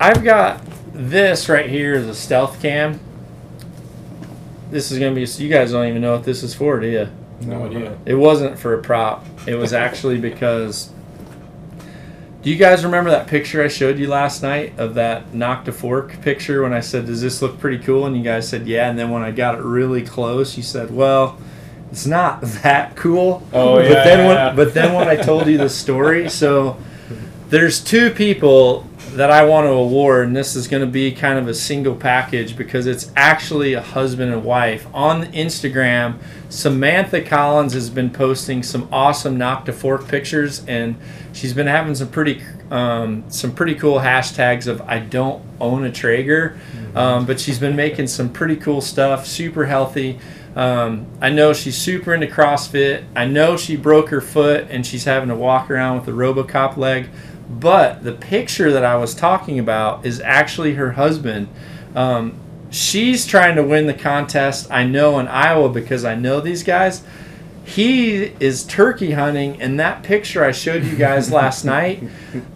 [0.00, 0.62] I've got
[0.94, 2.98] this right here is a stealth cam.
[4.70, 5.42] This is going to be.
[5.42, 7.08] You guys don't even know what this is for, do you?
[7.42, 7.96] No idea.
[8.06, 9.24] It wasn't for a prop.
[9.46, 10.90] It was actually because.
[12.42, 15.72] Do you guys remember that picture I showed you last night of that knock a
[15.72, 18.90] fork picture when I said, "Does this look pretty cool?" And you guys said, "Yeah."
[18.90, 21.38] And then when I got it really close, you said, "Well,
[21.90, 24.52] it's not that cool." Oh, But yeah, then when yeah.
[24.54, 26.76] but then when I told you the story, so
[27.48, 31.38] there's two people that I want to award, and this is going to be kind
[31.38, 34.86] of a single package because it's actually a husband and wife.
[34.92, 40.96] On Instagram, Samantha Collins has been posting some awesome nock to fork pictures, and
[41.32, 45.92] she's been having some pretty um, some pretty cool hashtags of I don't own a
[45.92, 46.58] Traeger,
[46.94, 50.18] um, but she's been making some pretty cool stuff, super healthy.
[50.56, 53.04] Um, I know she's super into CrossFit.
[53.16, 56.76] I know she broke her foot and she's having to walk around with a Robocop
[56.76, 57.08] leg.
[57.48, 61.48] But the picture that I was talking about is actually her husband.
[61.94, 62.38] Um,
[62.70, 64.70] she's trying to win the contest.
[64.70, 67.02] I know in Iowa because I know these guys.
[67.64, 72.02] He is turkey hunting, and that picture I showed you guys last night.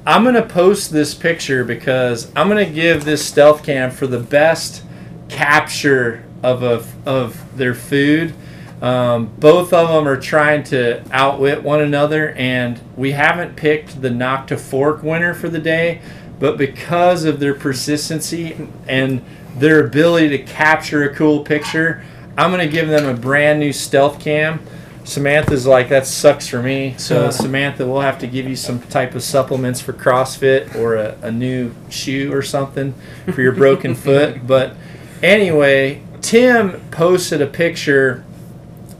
[0.06, 4.82] I'm gonna post this picture because I'm gonna give this stealth cam for the best
[5.28, 8.34] capture of a, of their food.
[8.80, 14.10] Um, both of them are trying to outwit one another, and we haven't picked the
[14.10, 16.00] nock to fork winner for the day.
[16.38, 19.24] But because of their persistency and
[19.56, 22.04] their ability to capture a cool picture,
[22.36, 24.60] I'm going to give them a brand new stealth cam.
[25.02, 26.94] Samantha's like, that sucks for me.
[26.98, 31.18] So, Samantha, we'll have to give you some type of supplements for CrossFit or a,
[31.22, 32.94] a new shoe or something
[33.32, 34.46] for your broken foot.
[34.46, 34.76] But
[35.22, 38.24] anyway, Tim posted a picture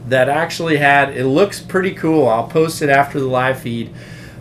[0.09, 2.27] that actually had, it looks pretty cool.
[2.27, 3.93] I'll post it after the live feed.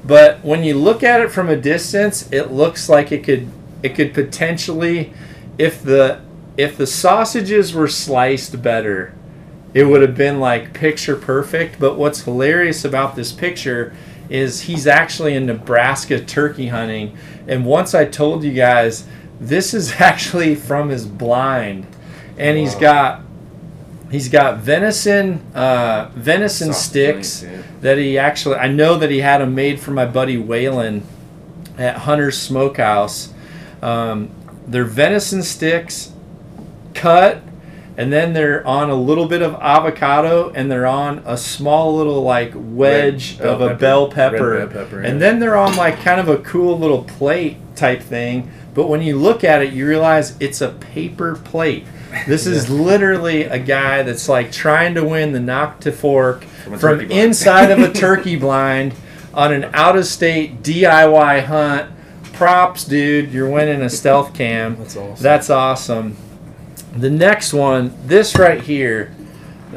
[0.04, 3.48] But when you look at it from a distance, it looks like it could
[3.82, 5.12] it could potentially
[5.58, 6.20] if the
[6.56, 9.14] if the sausages were sliced better,
[9.74, 11.78] it would have been like picture perfect.
[11.78, 13.94] But what's hilarious about this picture
[14.28, 17.16] is he's actually in Nebraska turkey hunting.
[17.46, 19.06] And once I told you guys,
[19.40, 21.86] this is actually from his blind.
[22.36, 23.22] And he's got
[24.10, 27.62] he's got venison uh, venison Soft sticks yeah.
[27.80, 31.02] that he actually I know that he had them made for my buddy Waylon
[31.76, 33.32] at Hunter's Smokehouse.
[33.80, 34.30] Um,
[34.66, 36.12] they're venison sticks
[36.94, 37.42] cut
[37.96, 42.22] and then they're on a little bit of avocado and they're on a small little
[42.22, 43.78] like wedge Red bell of a pepper.
[43.78, 45.18] bell pepper, pepper, and yeah.
[45.18, 49.18] then they're on like kind of a cool little plate type thing but when you
[49.18, 51.86] look at it you realize it's a paper plate
[52.26, 56.78] this is literally a guy that's like trying to win the nock to fork From
[56.78, 58.94] from inside of a turkey blind
[59.34, 61.92] on an out of state DIY hunt.
[62.32, 63.32] Props, dude.
[63.32, 64.76] You're winning a stealth cam.
[64.76, 65.22] That's awesome.
[65.22, 66.16] That's awesome.
[66.96, 69.14] The next one, this right here,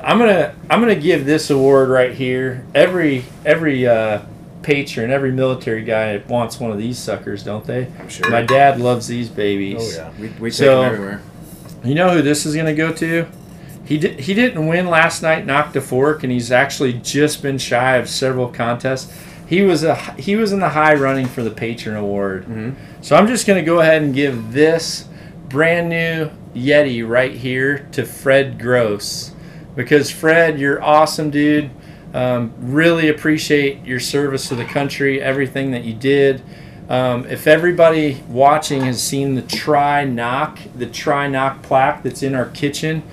[0.04, 2.66] I'm gonna I'm gonna give this award right here.
[2.74, 4.22] Every every uh,
[4.62, 7.88] patron, every military guy wants one of these suckers, don't they?
[8.00, 8.30] I'm sure.
[8.30, 9.98] My dad loves these babies.
[9.98, 10.20] Oh yeah.
[10.20, 11.22] We, we take them everywhere.
[11.84, 13.28] You know who this is going to go to?
[13.86, 17.58] He did, he didn't win last night, knocked a fork, and he's actually just been
[17.58, 19.12] shy of several contests.
[19.48, 22.46] He was a he was in the high running for the patron award.
[22.46, 22.76] Mhm.
[23.02, 25.06] So I'm just going to go ahead and give this
[25.50, 29.32] brand new Yeti right here to Fred Gross
[29.76, 31.70] because Fred, you're awesome, dude.
[32.14, 36.42] Um, really appreciate your service to the country, everything that you did.
[36.92, 42.36] Um, if everybody watching has seen the Try Knock, the Try Knock plaque that's in
[42.36, 43.04] our kitchen,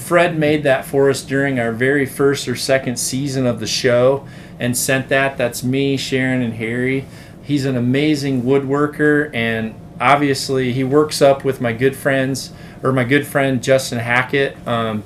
[0.00, 4.26] Fred made that for us during our very first or second season of the show
[4.58, 5.38] and sent that.
[5.38, 7.04] That's me, Sharon, and Harry.
[7.40, 13.04] He's an amazing woodworker, and obviously he works up with my good friends or my
[13.04, 15.04] good friend Justin Hackett, um,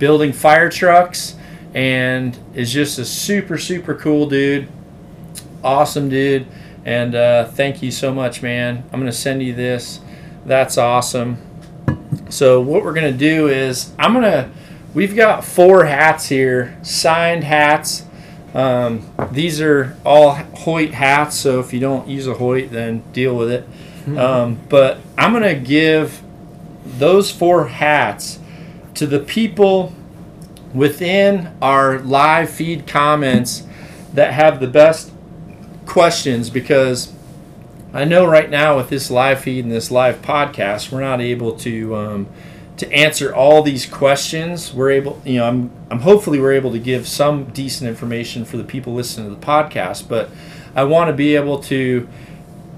[0.00, 1.36] building fire trucks,
[1.72, 4.66] and is just a super super cool dude.
[5.62, 6.46] Awesome dude,
[6.84, 8.84] and uh, thank you so much, man.
[8.92, 10.00] I'm gonna send you this.
[10.46, 11.38] That's awesome.
[12.28, 14.50] So what we're gonna do is I'm gonna.
[14.94, 18.04] We've got four hats here, signed hats.
[18.54, 23.36] Um, these are all Hoyt hats, so if you don't use a Hoyt, then deal
[23.36, 23.64] with it.
[24.18, 26.22] Um, but I'm gonna give
[26.84, 28.40] those four hats
[28.94, 29.94] to the people
[30.74, 33.64] within our live feed comments
[34.14, 35.09] that have the best
[35.90, 37.12] questions because
[37.92, 41.56] I know right now with this live feed and this live podcast, we're not able
[41.58, 42.28] to um,
[42.76, 44.72] to answer all these questions.
[44.72, 48.56] We're able, you know, I'm I'm hopefully we're able to give some decent information for
[48.56, 50.30] the people listening to the podcast, but
[50.76, 52.08] I want to be able to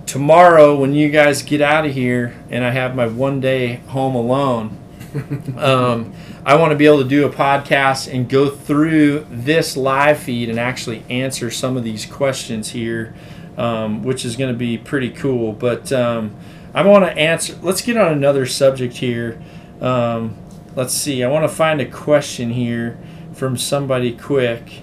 [0.06, 4.14] tomorrow when you guys get out of here and I have my one day home
[4.14, 4.78] alone.
[5.58, 10.18] um, I want to be able to do a podcast and go through this live
[10.18, 13.14] feed and actually answer some of these questions here,
[13.56, 15.52] um, which is going to be pretty cool.
[15.52, 16.34] But um,
[16.74, 17.56] I want to answer.
[17.62, 19.40] Let's get on another subject here.
[19.80, 20.36] Um,
[20.74, 21.22] let's see.
[21.22, 22.98] I want to find a question here
[23.34, 24.82] from somebody quick.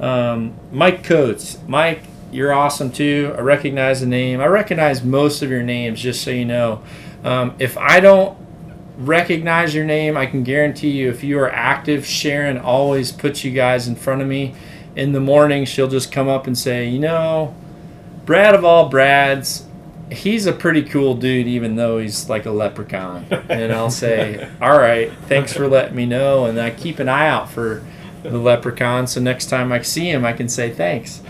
[0.00, 1.58] Um, Mike Coates.
[1.66, 3.34] Mike, you're awesome too.
[3.36, 4.40] I recognize the name.
[4.40, 6.82] I recognize most of your names, just so you know.
[7.24, 8.39] Um, if I don't
[9.00, 13.50] recognize your name, I can guarantee you if you are active, Sharon always puts you
[13.50, 14.54] guys in front of me.
[14.96, 17.54] In the morning, she'll just come up and say, you know,
[18.26, 19.66] Brad of all Brads,
[20.10, 23.26] he's a pretty cool dude, even though he's like a leprechaun.
[23.48, 26.46] And I'll say, all right, thanks for letting me know.
[26.46, 27.84] And I keep an eye out for
[28.22, 29.06] the leprechaun.
[29.06, 31.22] So next time I see him, I can say thanks.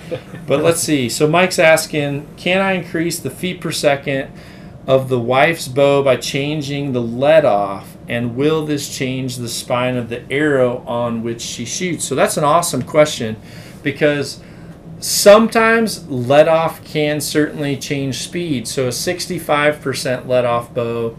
[0.46, 1.08] But let's see.
[1.08, 4.30] So Mike's asking, can I increase the feet per second
[4.86, 7.96] of the wife's bow by changing the lead off?
[8.08, 12.04] And will this change the spine of the arrow on which she shoots?
[12.04, 13.36] So that's an awesome question
[13.82, 14.40] because
[14.98, 18.66] sometimes let off can certainly change speed.
[18.66, 21.16] So a 65% let off bow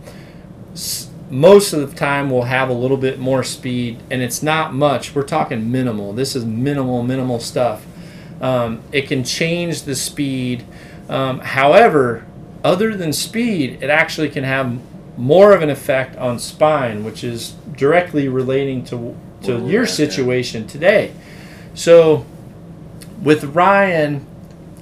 [1.32, 5.16] most of the time will have a little bit more speed and it's not much.
[5.16, 6.14] We're talking minimal.
[6.14, 7.86] This is minimal, minimal stuff.
[8.42, 10.66] Um, it can change the speed.
[11.08, 12.26] Um, however,
[12.64, 14.80] other than speed, it actually can have
[15.18, 19.90] more of an effect on spine, which is directly relating to to we're your at,
[19.90, 19.96] yeah.
[19.96, 21.12] situation today.
[21.74, 22.26] So
[23.22, 24.26] with Ryan,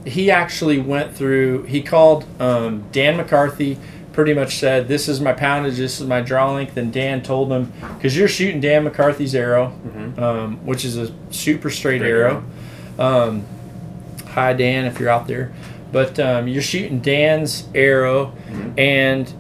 [0.05, 1.63] he actually went through.
[1.63, 3.77] He called um, Dan McCarthy.
[4.11, 5.77] Pretty much said, "This is my poundage.
[5.77, 9.73] This is my draw length." And Dan told him, "Because you're shooting Dan McCarthy's arrow,
[10.17, 12.43] um, which is a super straight, Straight arrow."
[12.97, 13.45] Um,
[14.27, 15.53] hi, Dan, if you're out there.
[15.91, 18.34] But um, you're shooting Dan's arrow,
[18.78, 19.34] and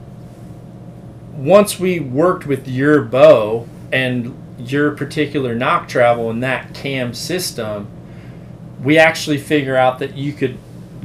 [1.35, 7.87] once we worked with your bow and your particular nock travel and that cam system,
[8.83, 10.57] we actually figure out that you could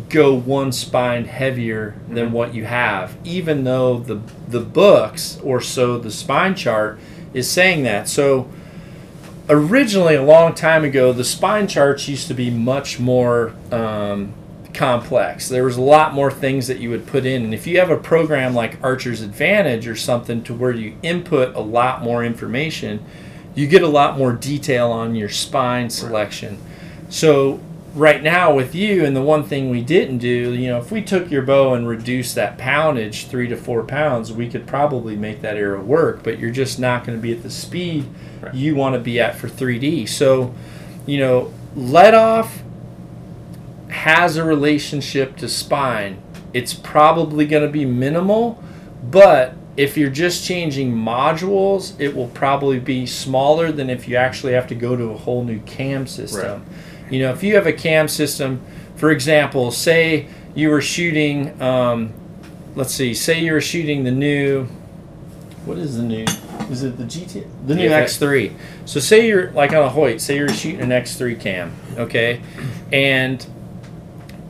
[0.09, 5.99] go one spine heavier than what you have, even though the the books or so
[5.99, 6.99] the spine chart
[7.33, 8.09] is saying that.
[8.09, 8.49] So
[9.49, 14.33] originally, a long time ago, the spine charts used to be much more um,
[14.75, 15.49] complex.
[15.49, 17.91] There was a lot more things that you would put in, and if you have
[17.91, 23.05] a program like Archer's Advantage or something to where you input a lot more information,
[23.55, 26.59] you get a lot more detail on your spine selection.
[27.09, 27.61] So
[27.95, 31.01] right now with you and the one thing we didn't do you know if we
[31.01, 35.41] took your bow and reduced that poundage three to four pounds we could probably make
[35.43, 38.05] that arrow work but you're just not going to be at the speed
[38.43, 38.53] Right.
[38.53, 40.53] you want to be at for 3d so
[41.07, 42.64] you know let off
[43.95, 46.21] has a relationship to spine
[46.53, 48.63] it's probably going to be minimal
[49.11, 54.53] but if you're just changing modules it will probably be smaller than if you actually
[54.53, 56.65] have to go to a whole new cam system
[57.11, 58.61] you know, if you have a cam system,
[58.97, 62.13] for example, say you were shooting, um,
[62.75, 64.65] let's see, say you were shooting the new,
[65.65, 66.25] what is the new?
[66.71, 67.47] Is it the GT?
[67.67, 68.05] The new Yeah.
[68.05, 68.53] X3.
[68.87, 72.41] So say you're like on a Hoyt, say you're shooting an X3 cam, okay,
[72.91, 73.45] and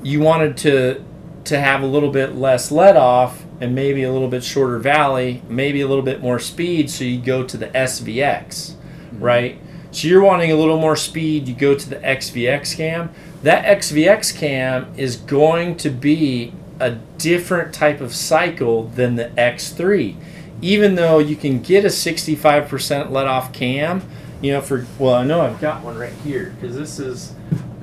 [0.04, 1.04] you wanted to
[1.44, 5.42] to have a little bit less let off and maybe a little bit shorter valley,
[5.48, 9.22] maybe a little bit more speed, so you go to the SVX, mm-hmm.
[9.22, 9.58] right?
[9.90, 13.10] So you're wanting a little more speed, you go to the SVX cam.
[13.42, 20.16] That SVX cam is going to be a different type of cycle than the X3.
[20.62, 24.02] Even though you can get a 65% let off cam,
[24.40, 27.34] you know, for well, I know I've got one right here because this is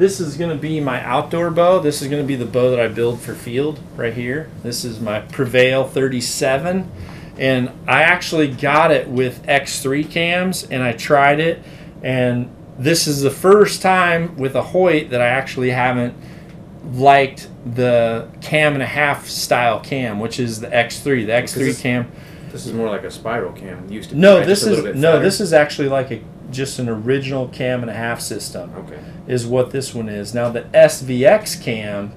[0.01, 1.77] this is going to be my outdoor bow.
[1.77, 4.49] This is going to be the bow that I build for field right here.
[4.63, 6.91] This is my Prevail 37
[7.37, 11.63] and I actually got it with X3 cams and I tried it
[12.01, 16.15] and this is the first time with a Hoyt that I actually haven't
[16.93, 21.27] liked the cam and a half style cam, which is the X3.
[21.27, 22.11] The X3 this- cam.
[22.51, 23.89] This is more like a spiral cam.
[23.89, 26.19] Used to be, No, this is no, this is actually like a
[26.51, 28.99] just an original cam and a half system okay.
[29.27, 30.33] is what this one is.
[30.33, 32.13] Now the SVX cam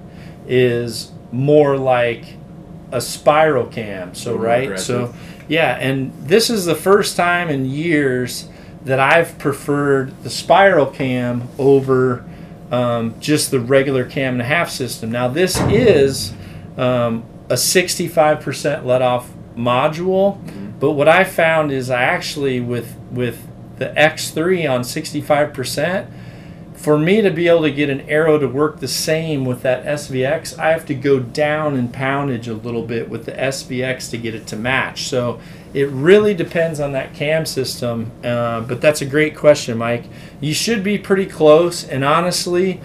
[0.47, 2.37] is more like
[2.93, 4.15] a spiral cam.
[4.15, 5.15] So right, so
[5.49, 8.49] yeah, and this is the first time in years
[8.85, 12.25] that I've preferred the spiral cam over
[12.71, 15.11] um, just the regular cam and a half system.
[15.11, 16.33] Now this is
[16.77, 20.39] um, a 65% let off module,
[20.81, 23.47] but what I found is I actually with with
[23.79, 26.11] the X3 on 65%,
[26.75, 29.87] for me to be able to get an arrow to work the same with that
[29.87, 34.19] SVX, I have to go down in poundage a little bit with the SVX to
[34.19, 35.05] get it to match.
[35.05, 35.41] So
[35.73, 38.13] it really depends on that cam system.
[38.23, 40.05] Uh, but that's a great question, Mike.
[40.41, 41.85] You should be pretty close.
[41.85, 42.83] And honestly,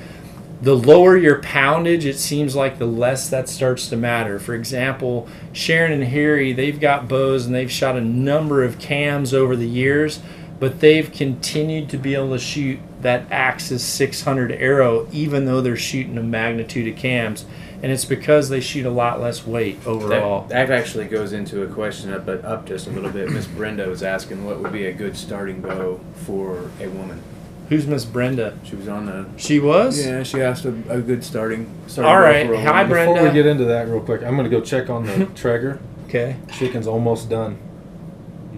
[0.61, 4.39] the lower your poundage, it seems like the less that starts to matter.
[4.39, 9.33] For example, Sharon and Harry, they've got bows and they've shot a number of cams
[9.33, 10.19] over the years,
[10.59, 15.77] but they've continued to be able to shoot that Axis 600 arrow even though they're
[15.77, 17.45] shooting a magnitude of cams.
[17.81, 20.41] And it's because they shoot a lot less weight overall.
[20.47, 23.29] That, that actually goes into a question up, but up just a little bit.
[23.31, 27.23] Miss Brenda was asking what would be a good starting bow for a woman.
[27.69, 28.57] Who's Miss Brenda?
[28.65, 29.29] She was on the.
[29.37, 30.05] She was?
[30.05, 31.71] Yeah, she asked a, a good starting.
[31.87, 32.83] starting All bow for a Hi.
[32.83, 33.13] Brenda.
[33.13, 35.79] Before we get into that, real quick, I'm gonna go check on the Traeger.
[36.07, 36.35] Okay.
[36.51, 37.59] Chicken's almost done.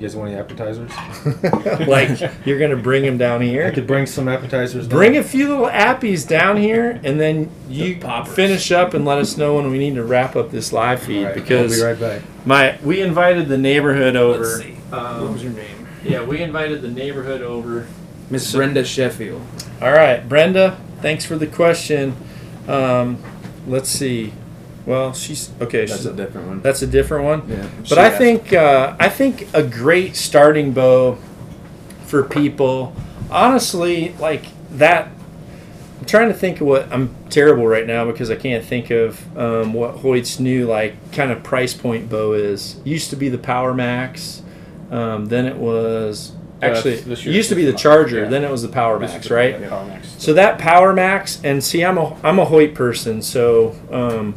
[0.01, 0.89] You guys want any appetizers?
[1.87, 3.67] like, you're going to bring them down here?
[3.67, 4.87] I could bring some appetizers.
[4.87, 4.97] down.
[4.97, 8.33] Bring a few little appies down here, and then you poppers.
[8.33, 11.19] finish up and let us know when we need to wrap up this live feed
[11.19, 12.47] All right, because I'll be right back.
[12.47, 14.39] my we invited the neighborhood over.
[14.43, 14.71] Let's see.
[14.71, 15.87] what Um, was your name?
[16.03, 17.85] yeah, we invited the neighborhood over.
[18.31, 19.43] Miss so- Brenda Sheffield.
[19.83, 22.15] All right, Brenda, thanks for the question.
[22.67, 23.21] Um,
[23.67, 24.33] let's see.
[24.85, 25.85] Well, she's okay.
[25.85, 26.61] That's she's, a different one.
[26.61, 27.43] that's a different one.
[27.47, 27.69] yeah.
[27.81, 31.17] But she I think uh, I think a great starting bow
[32.05, 32.95] for people,
[33.29, 35.09] honestly, like that.
[35.99, 39.37] I'm trying to think of what I'm terrible right now because I can't think of
[39.37, 42.79] um, what Hoyt's new like kind of price point bow is.
[42.83, 44.41] Used to be the Power Max,
[44.89, 48.29] um, then it was actually That's- this it used to be the Charger, yeah.
[48.29, 49.59] then it was the Power Max, right?
[49.59, 50.15] yeah, Power Max.
[50.17, 54.35] So that Power Max, and see, I'm a I'm a Hoyt person, so um,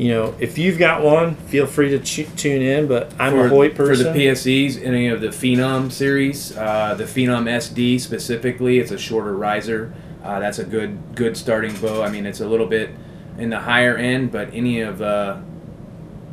[0.00, 2.86] you know, if you've got one, feel free to ch- tune in.
[2.86, 4.06] But I'm for, a Hoyt person.
[4.06, 8.96] for the PSEs, any of the Phenom series, uh, the Phenom SD specifically, it's a
[8.96, 9.92] shorter riser.
[10.24, 12.02] Uh, that's a good good starting bow.
[12.02, 12.88] I mean, it's a little bit
[13.36, 15.36] in the higher end, but any of uh,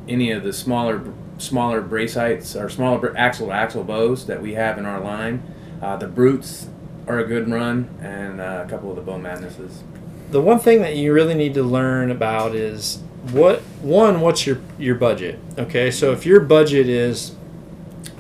[0.07, 1.01] any of the smaller
[1.37, 5.01] smaller brace heights or smaller br- axle to axle bows that we have in our
[5.01, 5.43] line,
[5.81, 6.69] uh, the Brutes
[7.05, 9.83] are a good run, and uh, a couple of the Bow Madnesses.
[10.31, 12.99] the one thing that you really need to learn about is
[13.31, 15.39] what one what's your your budget?
[15.57, 17.35] Okay so if your budget is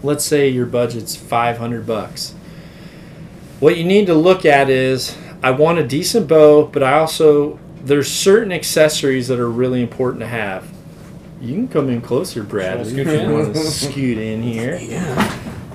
[0.03, 2.33] let's say your budget's 500 bucks
[3.59, 7.57] what you need to look at is i want a decent bow but i also
[7.87, 10.69] there's certain accessories that are really important to have.
[11.41, 13.31] You can come in closer brad if you in?
[13.31, 14.77] want to scoot in here.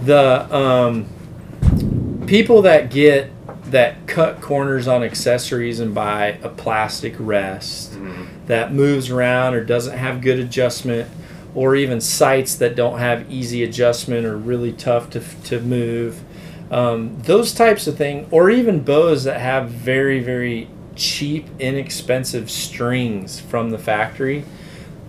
[0.02, 3.30] The um, people that get
[3.70, 7.94] that cut corners on accessories and buy a plastic rest
[8.53, 11.11] that moves around or doesn't have good adjustment
[11.55, 16.22] or even sights that don't have easy adjustment or really tough to, to move
[16.70, 23.40] um, those types of things or even bows that have very very cheap inexpensive strings
[23.40, 24.44] from the factory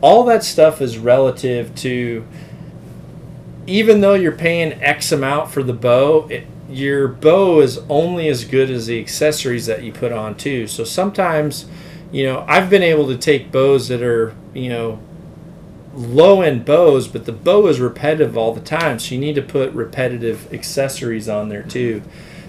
[0.02, 2.26] all that stuff is relative to
[3.68, 8.46] even though you're paying X amount for the bow, it, your bow is only as
[8.46, 10.68] good as the accessories that you put on too.
[10.68, 11.66] So sometimes,
[12.14, 15.00] you know, I've been able to take bows that are, you know,
[15.96, 19.00] low end bows, but the bow is repetitive all the time.
[19.00, 22.04] So you need to put repetitive accessories on there too.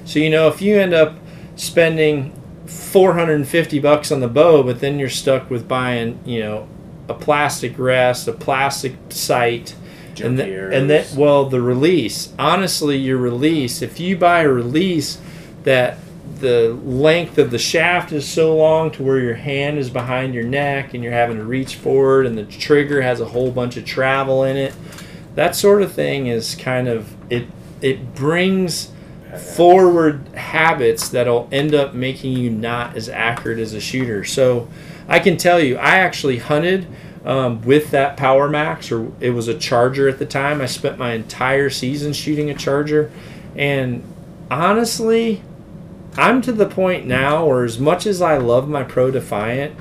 [0.04, 1.16] So you know, if you end up
[1.56, 6.68] spending 450 bucks on the bow, but then you're stuck with buying, you know,
[7.08, 9.74] a plastic rest, a plastic sight,
[10.22, 15.20] and then, and then well the release honestly your release if you buy a release
[15.64, 15.98] that
[16.40, 20.44] the length of the shaft is so long to where your hand is behind your
[20.44, 23.84] neck and you're having to reach forward and the trigger has a whole bunch of
[23.84, 24.74] travel in it
[25.34, 27.46] that sort of thing is kind of it
[27.80, 28.90] it brings
[29.56, 34.68] forward habits that'll end up making you not as accurate as a shooter so
[35.08, 36.86] i can tell you i actually hunted
[37.24, 40.60] um, with that Power Max, or it was a Charger at the time.
[40.60, 43.10] I spent my entire season shooting a Charger,
[43.56, 44.04] and
[44.50, 45.42] honestly,
[46.16, 49.76] I'm to the point now where, as much as I love my Pro Defiant,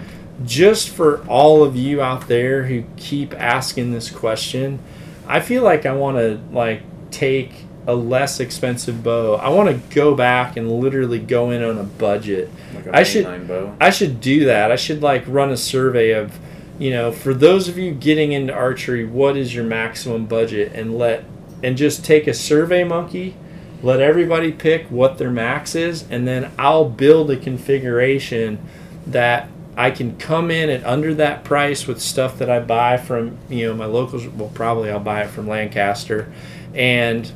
[0.45, 4.79] just for all of you out there who keep asking this question,
[5.27, 6.81] I feel like I want to like
[7.11, 7.51] take
[7.86, 9.36] a less expensive bow.
[9.36, 12.49] I want to go back and literally go in on a budget.
[12.73, 13.75] Like a I should- bow.
[13.79, 14.71] I should do that.
[14.71, 16.39] I should like run a survey of,
[16.79, 20.97] you know, for those of you getting into archery, what is your maximum budget and
[20.97, 21.25] let
[21.61, 23.36] and just take a survey monkey,
[23.84, 28.57] let everybody pick what their max is and then I'll build a configuration
[29.05, 33.38] that I can come in at under that price with stuff that I buy from,
[33.49, 36.31] you know, my locals, well probably I'll buy it from Lancaster
[36.73, 37.29] and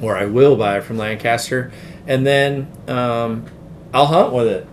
[0.00, 1.72] or I will buy it from Lancaster
[2.06, 3.46] and then um,
[3.92, 4.66] I'll hunt with it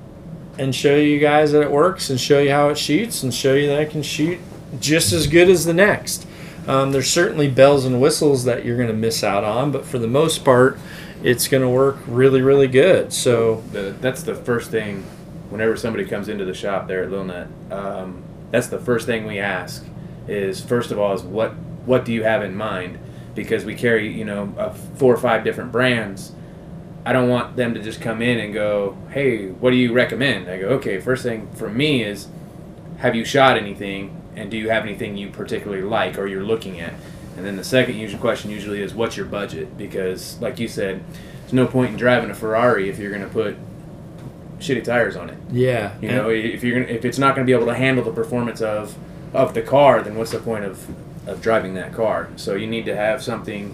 [0.60, 3.56] and show you guys that it works and show you how it shoots and show
[3.56, 4.40] you that I can shoot
[4.80, 6.28] just as good as the next.
[6.68, 10.00] Um, there's certainly bells and whistles that you're going to miss out on, but for
[10.00, 10.78] the most part,
[11.22, 13.12] it's going to work really, really good.
[13.12, 15.04] So, the, that's the first thing
[15.50, 17.48] whenever somebody comes into the shop there at Lilnet.
[17.72, 19.86] Um, that's the first thing we ask
[20.28, 21.52] is first of all is what
[21.86, 22.98] what do you have in mind?
[23.36, 26.32] Because we carry you know four or five different brands.
[27.06, 30.50] I don't want them to just come in and go, hey, what do you recommend?
[30.50, 31.02] I go, okay.
[31.02, 32.30] First thing for me is,
[32.98, 36.80] have you shot anything, and do you have anything you particularly like or you're looking
[36.80, 36.94] at?
[37.36, 39.78] And then the second usual question usually is, what's your budget?
[39.78, 41.04] Because like you said,
[41.42, 43.56] there's no point in driving a Ferrari if you're going to put
[44.60, 45.38] shitty tires on it.
[45.52, 45.96] yeah.
[46.02, 48.12] You know, if you're gonna, if it's not going to be able to handle the
[48.12, 48.96] performance of
[49.34, 50.88] of the car, then what's the point of
[51.28, 52.30] of driving that car?
[52.36, 53.74] So you need to have something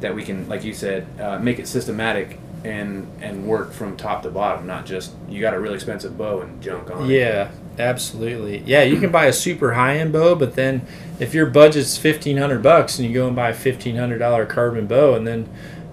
[0.00, 4.22] that we can, like you said, uh, make it systematic and and work from top
[4.22, 7.10] to bottom, not just you got a really expensive bow and junk on.
[7.10, 7.14] it.
[7.14, 8.62] Yeah, absolutely.
[8.66, 10.86] Yeah, you can buy a super high end bow, but then
[11.18, 14.46] if your budget's fifteen hundred bucks and you go and buy a fifteen hundred dollar
[14.46, 15.48] carbon bow and then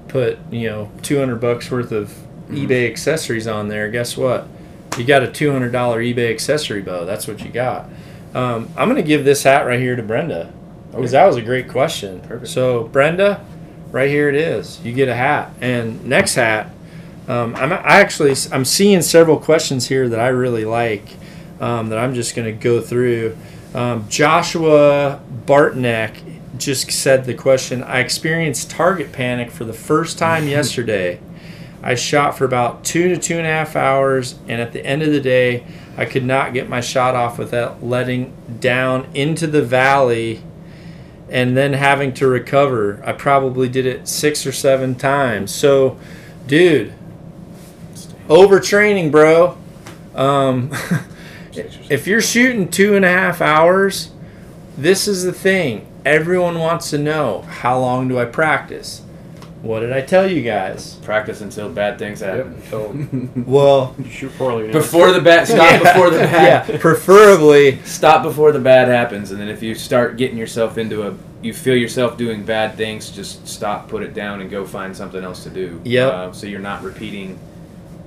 [0.08, 2.14] put you know two hundred bucks worth of
[2.50, 4.48] eBay accessories on there, guess what?
[4.98, 7.06] You got a two hundred dollar eBay accessory bow.
[7.06, 7.88] That's what you got.
[8.34, 10.54] Um, I'm gonna give this hat right here to Brenda
[10.92, 12.20] because that was a great question.
[12.22, 12.52] Perfect.
[12.52, 13.46] So Brenda,
[13.92, 14.84] right here it is.
[14.84, 16.72] You get a hat, and next hat.
[17.28, 21.10] Um, I'm I actually I'm seeing several questions here that I really like
[21.60, 23.38] um, that I'm just going to go through.
[23.74, 27.84] Um, Joshua Bartneck just said the question.
[27.84, 31.20] I experienced target panic for the first time yesterday.
[31.82, 35.02] I shot for about two to two and a half hours, and at the end
[35.02, 35.64] of the day,
[35.98, 40.42] I could not get my shot off without letting down into the valley
[41.30, 43.02] and then having to recover.
[43.06, 45.54] I probably did it six or seven times.
[45.54, 45.98] So,
[46.48, 46.94] dude,
[48.28, 49.58] overtraining, bro.
[50.16, 50.72] Um,
[51.56, 54.12] if you're shooting two and a half hours,
[54.78, 55.86] this is the thing.
[56.06, 59.02] Everyone wants to know how long do I practice?
[59.62, 60.94] What did I tell you guys?
[61.04, 62.62] Practice until bad things happen.
[62.62, 62.70] Yep.
[62.70, 63.08] So
[63.46, 64.68] Well, you shoot poorly.
[64.68, 64.72] now.
[64.74, 66.70] Before the bad, stop before the bad.
[66.70, 67.82] yeah, preferably.
[67.84, 71.54] Stop before the bad happens, and then if you start getting yourself into a, you
[71.54, 75.44] feel yourself doing bad things, just stop, put it down, and go find something else
[75.44, 75.82] to do.
[75.84, 76.14] Yep.
[76.14, 77.38] Uh, so you're not repeating,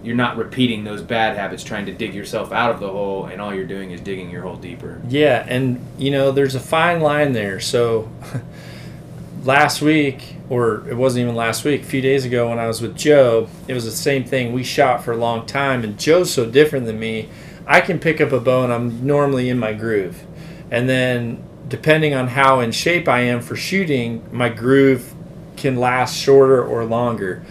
[0.03, 3.41] you're not repeating those bad habits, trying to dig yourself out of the hole, and
[3.41, 5.01] all you're doing is digging your hole deeper.
[5.09, 7.61] Yeah, and you know, there's a fine line there.
[7.61, 8.11] So
[9.45, 12.81] last week, or it wasn't even last week, a few days ago when I was
[12.81, 14.53] with Joe, it was the same thing.
[14.53, 17.29] We shot for a long time, and Joe's so different than me.
[17.67, 20.25] I can pick up a bow and I'm normally in my groove.
[20.71, 25.15] And then, depending on how in shape I am for shooting, my groove
[25.57, 27.45] can last shorter or longer.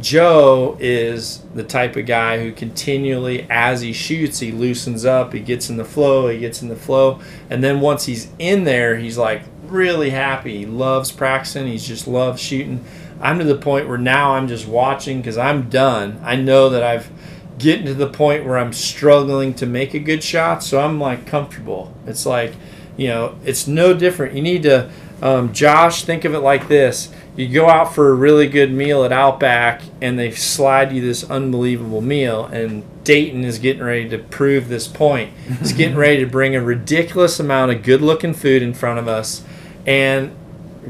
[0.00, 5.40] Joe is the type of guy who continually, as he shoots, he loosens up, he
[5.40, 7.20] gets in the flow, he gets in the flow,
[7.50, 10.58] and then once he's in there, he's like really happy.
[10.58, 12.84] He loves practicing, he just loves shooting.
[13.20, 16.20] I'm to the point where now I'm just watching because I'm done.
[16.22, 17.10] I know that I've
[17.58, 21.26] getting to the point where I'm struggling to make a good shot, so I'm like
[21.26, 21.92] comfortable.
[22.06, 22.54] It's like,
[22.96, 24.34] you know, it's no different.
[24.34, 24.90] You need to,
[25.20, 29.04] um, Josh, think of it like this: you go out for a really good meal
[29.04, 34.18] at Outback, and they slide you this unbelievable meal, and Dayton is getting ready to
[34.18, 35.32] prove this point.
[35.58, 39.42] He's getting ready to bring a ridiculous amount of good-looking food in front of us,
[39.86, 40.34] and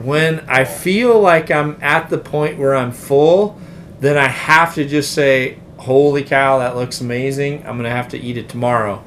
[0.04, 3.58] when I feel like I'm at the point where I'm full,
[4.00, 7.58] then I have to just say, holy cow, that looks amazing.
[7.60, 9.02] I'm going to have to eat it tomorrow.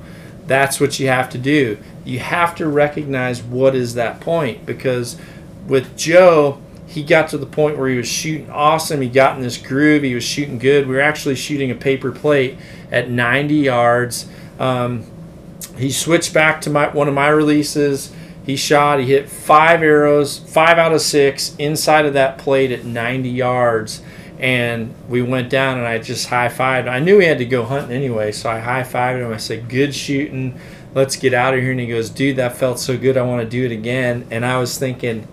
[0.48, 1.78] That's what you have to do.
[2.04, 5.18] You have to recognize what is that point because
[5.68, 9.02] with Joe, he got to the point where he was shooting awesome.
[9.02, 10.04] He got in this groove.
[10.04, 10.88] He was shooting good.
[10.88, 12.58] We were actually shooting a paper plate
[12.92, 14.28] at 90 yards.
[14.60, 15.06] Um,
[15.78, 18.12] he switched back to my one of my releases.
[18.46, 19.00] He shot.
[19.00, 24.02] He hit five arrows, five out of six inside of that plate at 90 yards
[24.42, 26.90] and we went down and I just high fived.
[26.90, 29.32] I knew he had to go hunting anyway, so I high fived him.
[29.32, 30.60] I said, "Good shooting.
[30.94, 33.18] Let's get out of here." And he goes, "Dude, that felt so good.
[33.18, 35.28] I want to do it again." And I was thinking,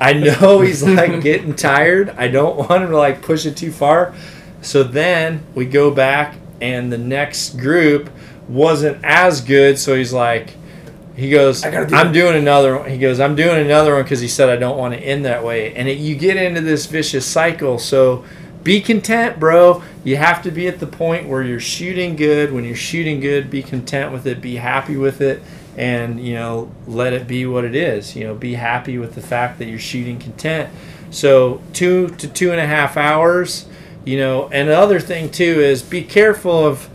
[0.00, 2.10] I know he's like getting tired.
[2.10, 4.14] I don't want him to like push it too far.
[4.60, 8.10] So then we go back, and the next group
[8.48, 9.78] wasn't as good.
[9.78, 10.54] So he's like,
[11.16, 12.90] he goes, I gotta do I'm it." doing another one.
[12.90, 15.44] He goes, I'm doing another one because he said I don't want to end that
[15.44, 15.74] way.
[15.74, 17.78] And it, you get into this vicious cycle.
[17.78, 18.24] So
[18.62, 19.82] be content, bro.
[20.04, 22.52] You have to be at the point where you're shooting good.
[22.52, 24.40] When you're shooting good, be content with it.
[24.40, 25.42] Be happy with it.
[25.76, 28.14] And, you know, let it be what it is.
[28.14, 30.70] You know, be happy with the fact that you're shooting content.
[31.10, 33.66] So two to two and a half hours,
[34.04, 36.88] you know, and the other thing too is be careful of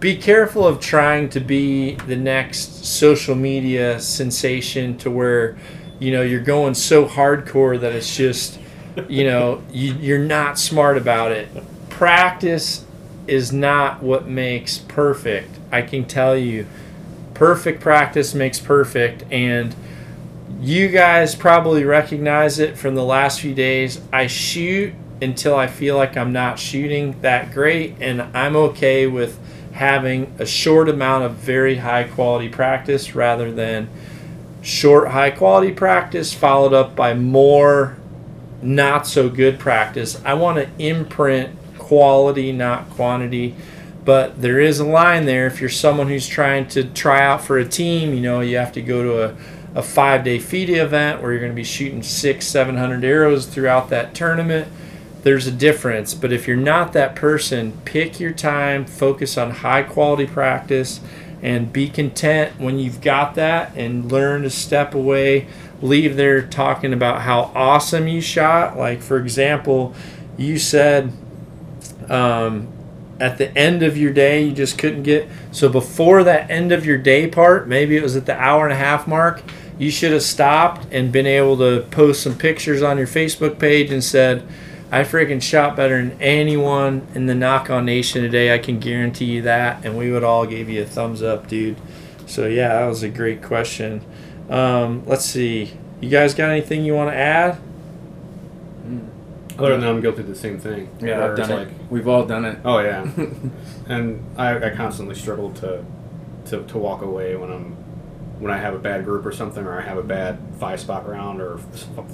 [0.00, 5.56] be careful of trying to be the next social media sensation to where
[5.98, 8.60] you know you're going so hardcore that it's just
[9.08, 11.48] you know you, you're not smart about it.
[11.88, 12.84] Practice
[13.26, 15.58] is not what makes perfect.
[15.70, 16.66] I can tell you
[17.34, 19.74] perfect practice makes perfect and
[20.60, 24.00] you guys probably recognize it from the last few days.
[24.12, 29.38] I shoot until i feel like i'm not shooting that great and i'm okay with
[29.72, 33.88] having a short amount of very high quality practice rather than
[34.62, 37.96] short high quality practice followed up by more
[38.62, 40.20] not so good practice.
[40.24, 43.54] I want to imprint quality, not quantity.
[44.04, 45.46] But there is a line there.
[45.46, 48.72] If you're someone who's trying to try out for a team, you know, you have
[48.72, 49.36] to go to a,
[49.74, 53.90] a five day FITA event where you're going to be shooting six, 700 arrows throughout
[53.90, 54.68] that tournament
[55.22, 56.14] there's a difference.
[56.14, 61.00] But if you're not that person, pick your time, focus on high quality practice,
[61.42, 65.46] and be content when you've got that and learn to step away.
[65.80, 68.76] Leave there talking about how awesome you shot.
[68.76, 69.94] Like, for example,
[70.36, 71.12] you said
[72.08, 72.68] um,
[73.20, 75.28] at the end of your day, you just couldn't get.
[75.52, 78.72] So, before that end of your day part, maybe it was at the hour and
[78.72, 79.42] a half mark,
[79.78, 83.90] you should have stopped and been able to post some pictures on your Facebook page
[83.90, 84.46] and said,
[84.90, 88.54] I freaking shot better than anyone in the Nock On Nation today.
[88.54, 89.84] I can guarantee you that.
[89.84, 91.76] And we would all give you a thumbs up, dude.
[92.26, 94.00] So, yeah, that was a great question.
[94.48, 95.72] Um, let's see.
[96.00, 97.58] You guys got anything you want to add?
[99.58, 100.88] Other than that, I'm guilty of the same thing.
[101.00, 101.74] Yeah, I've it's done it.
[101.90, 102.58] We've all done it.
[102.64, 103.02] Oh yeah,
[103.88, 105.84] and I, I constantly struggle to,
[106.46, 107.72] to to walk away when I'm
[108.38, 111.08] when I have a bad group or something, or I have a bad five spot
[111.08, 111.58] round or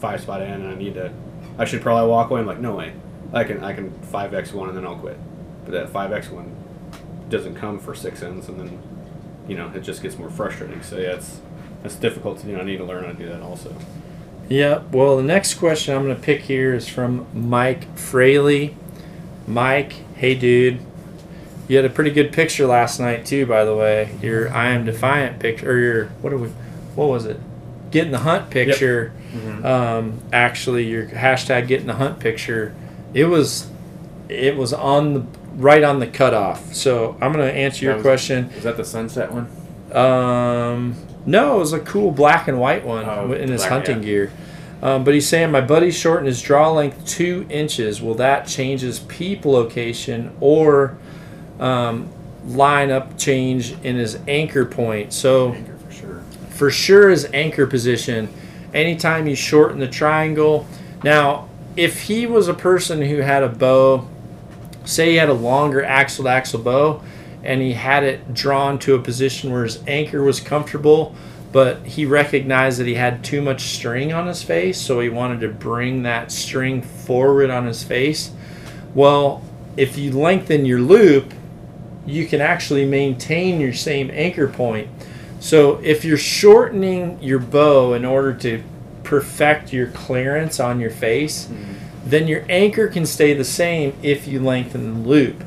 [0.00, 1.12] five spot in, and I need to.
[1.58, 2.40] I should probably walk away.
[2.40, 2.94] I'm like, no way.
[3.34, 5.18] I can I can five x one and then I'll quit.
[5.64, 6.54] But that five x one
[7.28, 8.82] doesn't come for six ends, and then
[9.46, 10.82] you know it just gets more frustrating.
[10.82, 11.40] So yeah, it's
[11.84, 12.58] it's difficult to do.
[12.58, 13.74] I need to learn how to do that also.
[14.48, 18.76] Yeah, well, the next question I'm going to pick here is from Mike Fraley.
[19.46, 20.80] Mike, hey dude.
[21.68, 24.16] You had a pretty good picture last night too, by the way.
[24.20, 26.48] Your I am defiant picture, or your what are we?
[26.94, 27.40] What was it?
[27.90, 29.12] Getting the hunt picture.
[29.64, 32.74] Um, actually, your hashtag getting the hunt picture.
[33.14, 33.68] It was,
[34.28, 35.20] it was on the
[35.56, 36.74] right on the cutoff.
[36.74, 38.50] So I'm going to answer your was- question.
[38.50, 39.48] Is that the sunset one?
[39.96, 43.98] Um, no, it was a cool black and white one Oh, in his black, hunting
[43.98, 44.04] yeah.
[44.04, 44.32] gear.
[44.82, 48.02] Um, but he's saying my buddy shortened his draw length two inches.
[48.02, 50.98] Will that change his peep location or
[51.58, 52.08] um,
[52.46, 55.12] line up change in his anchor point?
[55.14, 56.22] So Anchor for sure.
[56.50, 58.28] for sure his anchor position.
[58.74, 60.66] Anytime you shorten the triangle.
[61.02, 64.06] Now, if he was a person who had a bow,
[64.84, 67.02] say he had a longer axle to axle bow,
[67.44, 71.14] and he had it drawn to a position where his anchor was comfortable,
[71.52, 75.40] but he recognized that he had too much string on his face, so he wanted
[75.40, 78.32] to bring that string forward on his face.
[78.94, 79.42] Well,
[79.76, 81.32] if you lengthen your loop,
[82.06, 84.88] you can actually maintain your same anchor point.
[85.40, 88.62] So if you're shortening your bow in order to
[89.02, 91.74] perfect your clearance on your face, mm-hmm.
[92.06, 95.44] then your anchor can stay the same if you lengthen the loop.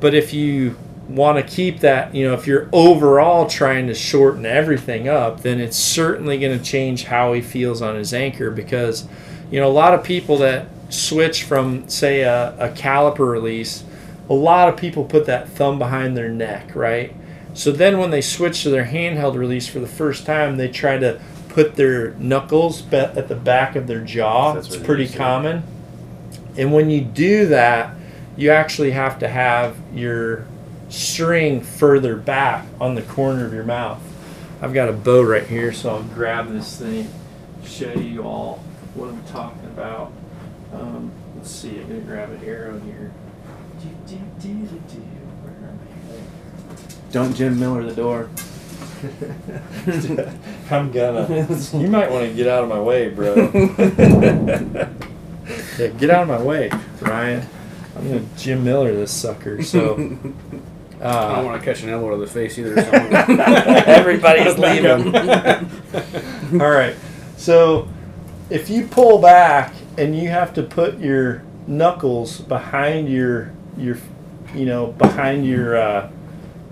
[0.00, 0.76] But if you
[1.14, 5.60] want to keep that, you know, if you're overall trying to shorten everything up, then
[5.60, 9.06] it's certainly going to change how he feels on his anchor because,
[9.50, 13.84] you know, a lot of people that switch from, say, a, a caliper release,
[14.28, 17.14] a lot of people put that thumb behind their neck, right?
[17.54, 20.98] So then when they switch to their handheld release for the first time, they try
[20.98, 24.54] to put their knuckles at the back of their jaw.
[24.54, 25.62] That's it's pretty common.
[26.56, 27.94] And when you do that,
[28.36, 30.46] you actually have to have your
[30.92, 34.00] string further back on the corner of your mouth.
[34.60, 37.08] I've got a bow right here, so I'll grab this thing,
[37.64, 38.62] show you all
[38.94, 40.12] what I'm talking about.
[40.72, 43.12] Um, let's see, I'm gonna grab an arrow here.
[43.80, 45.00] Do, do, do, do, do.
[45.42, 45.80] Where am
[46.10, 47.12] I?
[47.12, 48.30] Don't Jim Miller the door.
[50.70, 51.48] I'm gonna.
[51.72, 53.34] You might want to get out of my way, bro.
[55.76, 56.70] yeah, get out of my way,
[57.00, 57.44] Ryan.
[57.96, 59.62] I'm gonna Jim Miller this sucker.
[59.62, 60.18] So.
[61.02, 62.80] I don't Uh, want to catch an elbow to the face either.
[62.80, 63.40] So I'm-
[63.88, 65.14] Everybody's leaving.
[66.60, 66.94] All right.
[67.36, 67.88] So
[68.50, 73.96] if you pull back and you have to put your knuckles behind your your
[74.54, 76.10] you know behind your uh,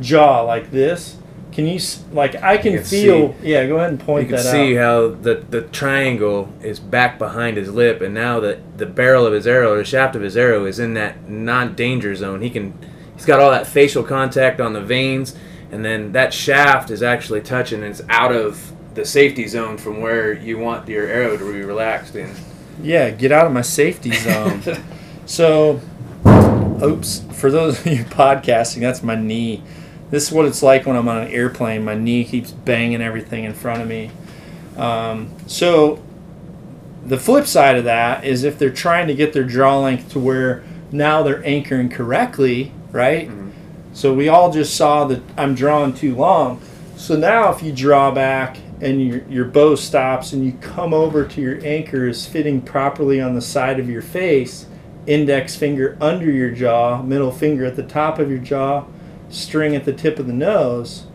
[0.00, 1.16] jaw like this,
[1.52, 3.34] can you s- like I can, can feel?
[3.42, 4.82] Yeah, go ahead and point You can that see out.
[4.84, 9.32] how the, the triangle is back behind his lip, and now the, the barrel of
[9.32, 12.42] his arrow, the shaft of his arrow, is in that non-danger zone.
[12.42, 12.74] He can,
[13.20, 15.36] he's got all that facial contact on the vanes,
[15.70, 17.82] and then that shaft is actually touching.
[17.82, 21.60] And it's out of the safety zone from where you want your arrow to be
[21.60, 22.34] relaxed in.
[22.82, 24.62] Yeah, get out of my safety zone.
[25.26, 25.82] so,
[26.82, 27.22] oops.
[27.34, 29.62] For those of you podcasting, that's my knee.
[30.08, 31.84] This is what it's like when I'm on an airplane.
[31.84, 34.10] My knee keeps banging everything in front of me.
[34.78, 36.02] Um, so,
[37.04, 40.18] the flip side of that is if they're trying to get their draw length to
[40.18, 43.28] where now they're anchoring correctly, right?
[43.28, 43.50] Mm-hmm.
[43.92, 46.60] So we all just saw that I'm drawing too long.
[46.96, 51.26] So now if you draw back and your, your bow stops and you come over
[51.26, 54.66] to your anchor is fitting properly on the side of your face,
[55.06, 58.84] index finger under your jaw, middle finger at the top of your jaw,
[59.28, 61.06] string at the tip of the nose.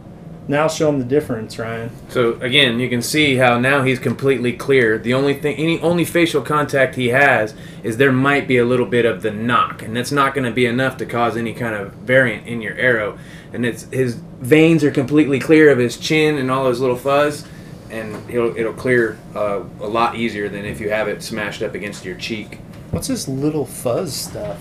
[0.47, 1.89] Now show him the difference, Ryan.
[2.09, 4.99] So again, you can see how now he's completely clear.
[4.99, 8.85] The only thing, any only facial contact he has is there might be a little
[8.85, 11.73] bit of the nock, and that's not going to be enough to cause any kind
[11.73, 13.17] of variant in your arrow.
[13.53, 17.47] And it's his vanes are completely clear of his chin and all his little fuzz,
[17.89, 21.73] and it'll it'll clear uh, a lot easier than if you have it smashed up
[21.73, 22.59] against your cheek.
[22.91, 24.59] What's this little fuzz stuff?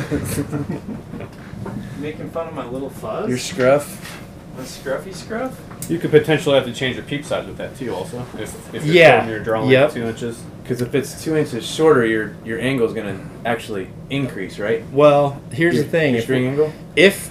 [1.98, 3.28] Making fun of my little fuzz?
[3.28, 4.21] Your scruff.
[4.56, 5.58] My scruffy scruff?
[5.88, 8.24] you could potentially have to change your peep size with that too, also.
[8.38, 9.10] If, if you're Yeah.
[9.16, 9.92] shortening your draw length Yep.
[9.92, 10.42] two inches.
[10.62, 14.84] Because if it's two inches shorter, your your angle is going to actually increase, right?
[14.92, 16.10] Well, here's Your- the thing.
[16.12, 16.72] Your If, string angle.
[16.96, 17.30] if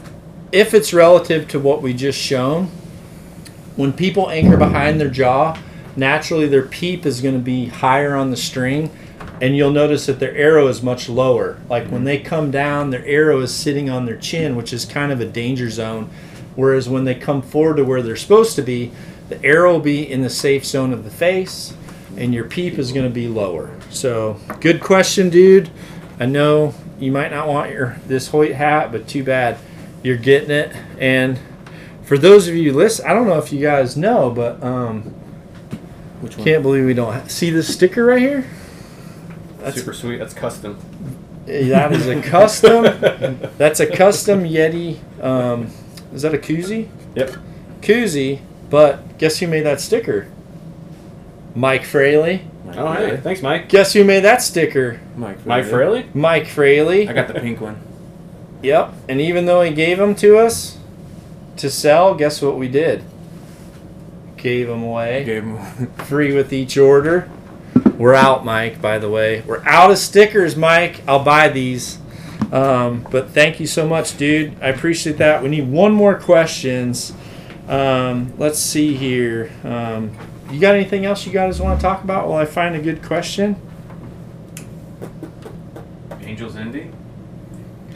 [0.51, 2.67] if it's relative to what we just shown,
[3.77, 5.57] when people anchor behind their jaw,
[5.95, 8.89] naturally their peep is going to be higher on the string
[9.41, 13.05] and you'll notice that their arrow is much lower like when they come down their
[13.05, 16.09] arrow is sitting on their chin which is kind of a danger zone
[16.55, 18.91] whereas when they come forward to where they're supposed to be
[19.29, 21.73] the arrow will be in the safe zone of the face
[22.17, 25.69] and your peep is going to be lower so good question dude
[26.19, 29.57] i know you might not want your this hoyt hat but too bad
[30.03, 31.39] you're getting it and
[32.03, 35.01] for those of you listen i don't know if you guys know but um
[36.21, 36.45] Which one?
[36.45, 38.45] can't believe we don't ha- see this sticker right here.
[39.59, 40.17] That's Super sweet.
[40.17, 40.77] That's custom.
[41.45, 42.83] that is a custom.
[43.57, 44.97] that's a custom Yeti.
[45.23, 45.67] Um,
[46.13, 46.89] is that a koozie?
[47.15, 47.35] Yep.
[47.81, 48.41] Koozie.
[48.69, 50.27] But guess who made that sticker?
[51.55, 52.47] Mike Fraley.
[52.73, 53.17] Oh, hey.
[53.17, 53.67] Thanks, Mike.
[53.69, 54.99] Guess who made that sticker?
[55.15, 55.45] Mike.
[55.45, 56.07] Mike Fraley?
[56.13, 57.07] Mike Fraley.
[57.09, 57.81] I got the pink one.
[58.61, 58.93] Yep.
[59.09, 60.77] And even though he gave them to us
[61.57, 63.03] to sell, guess what we did?
[64.37, 65.23] Gave them away.
[65.23, 65.87] Gave him.
[66.05, 67.29] free with each order.
[67.97, 68.81] We're out, Mike.
[68.81, 71.01] By the way, we're out of stickers, Mike.
[71.07, 71.97] I'll buy these.
[72.51, 74.55] Um, but thank you so much, dude.
[74.61, 75.41] I appreciate that.
[75.41, 77.13] We need one more questions.
[77.67, 79.51] Um, let's see here.
[79.63, 80.11] Um,
[80.49, 83.01] you got anything else you guys want to talk about while I find a good
[83.01, 83.55] question?
[86.21, 86.91] Angels Envy.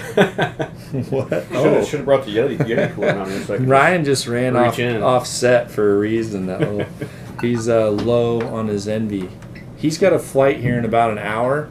[1.09, 1.45] what?
[1.51, 1.83] Oh.
[1.83, 4.63] Should have brought the Yeti, Yeti cooler on here so I Ryan just ran Reach
[4.73, 5.01] off in.
[5.03, 6.45] off set for a reason.
[6.45, 6.85] That little,
[7.41, 9.29] he's uh, low on his envy.
[9.77, 11.69] He's got a flight here in about an hour,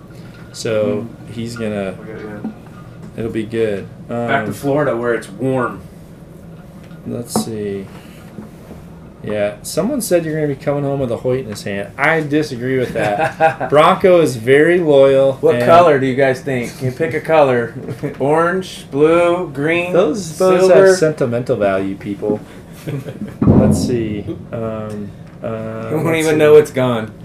[0.52, 2.52] so he's gonna.
[3.16, 3.84] It'll be good.
[4.08, 5.82] Um, Back to Florida where it's warm.
[7.06, 7.86] let's see.
[9.22, 11.98] Yeah, someone said you're going to be coming home with a Hoyt in his hand.
[11.98, 13.70] I disagree with that.
[13.70, 15.34] Bronco is very loyal.
[15.34, 16.76] What color do you guys think?
[16.76, 17.74] Can you pick a color?
[18.20, 22.38] Orange, blue, green, Those those have sentimental value, people.
[23.40, 24.24] let's see.
[24.52, 25.10] Um,
[25.42, 26.36] uh, you won't even see.
[26.36, 27.18] know it's gone.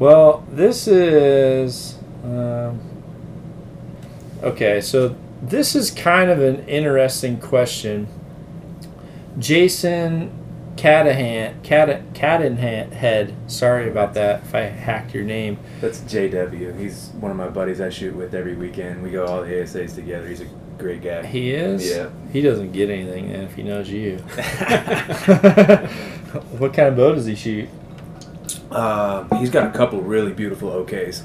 [0.00, 1.98] Well, this is.
[2.24, 2.80] Um,
[4.44, 8.06] okay, so this is kind of an interesting question.
[9.38, 10.30] Jason
[10.76, 13.34] Catahan, Cat, Cadenhead, head.
[13.46, 15.58] Sorry about that if I hacked your name.
[15.80, 16.78] That's JW.
[16.78, 19.02] He's one of my buddies I shoot with every weekend.
[19.02, 20.26] We go all the ASAs together.
[20.26, 21.24] He's a great guy.
[21.26, 21.88] He is?
[21.88, 22.10] Yeah.
[22.32, 24.16] He doesn't get anything then if he knows you.
[26.58, 27.68] what kind of bow does he shoot?
[28.70, 31.22] Uh, he's got a couple really beautiful OKs.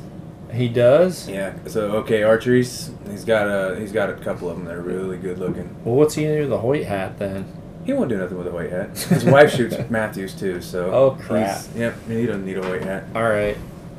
[0.53, 1.29] He does?
[1.29, 2.91] Yeah, so OK archeries.
[3.09, 5.75] He's got a he's got a couple of them that are really good looking.
[5.83, 7.45] Well, what's he with the Hoyt hat then?
[7.85, 8.97] He won't do nothing with a white hat.
[8.97, 10.91] His wife shoots Mathews too, so.
[10.91, 11.63] Oh, crap.
[11.75, 13.05] Yep, he doesn't need a white hat.
[13.15, 13.57] All right.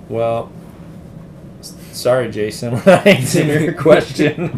[0.09, 0.53] Well,
[1.61, 2.73] sorry, Jason.
[2.75, 4.57] We're not answering your question.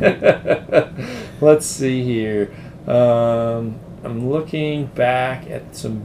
[1.41, 2.55] Let's see here.
[2.87, 6.05] Um, I'm looking back at some.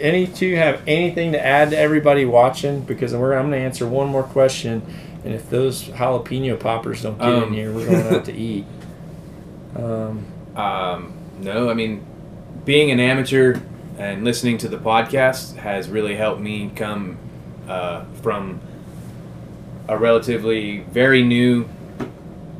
[0.00, 2.80] Any two have anything to add to everybody watching?
[2.82, 4.82] Because we're I'm going to answer one more question,
[5.24, 7.52] and if those jalapeno poppers don't get in Um.
[7.52, 8.64] here, we're going out to eat.
[9.76, 10.24] Um,
[10.56, 12.04] Um, no, I mean,
[12.64, 13.60] being an amateur
[13.98, 17.16] and listening to the podcast has really helped me come
[17.68, 18.60] uh, from
[19.88, 21.68] a relatively very new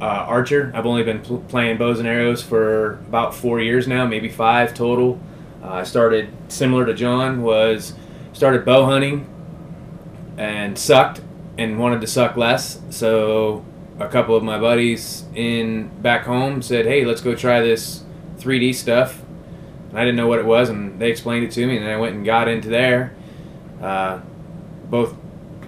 [0.01, 0.71] uh, archer.
[0.75, 4.75] I've only been pl- playing bows and arrows for about four years now, maybe five
[4.75, 5.19] total.
[5.63, 7.95] Uh, I started similar to John, was
[8.33, 9.27] started bow hunting
[10.37, 11.21] and sucked
[11.57, 12.81] and wanted to suck less.
[12.91, 13.65] So
[13.99, 18.05] a couple of my buddies in back home said, "Hey, let's go try this
[18.39, 19.23] 3D stuff."
[19.91, 21.97] And I didn't know what it was, and they explained it to me, and I
[21.97, 23.15] went and got into there.
[23.83, 24.21] Uh,
[24.89, 25.15] both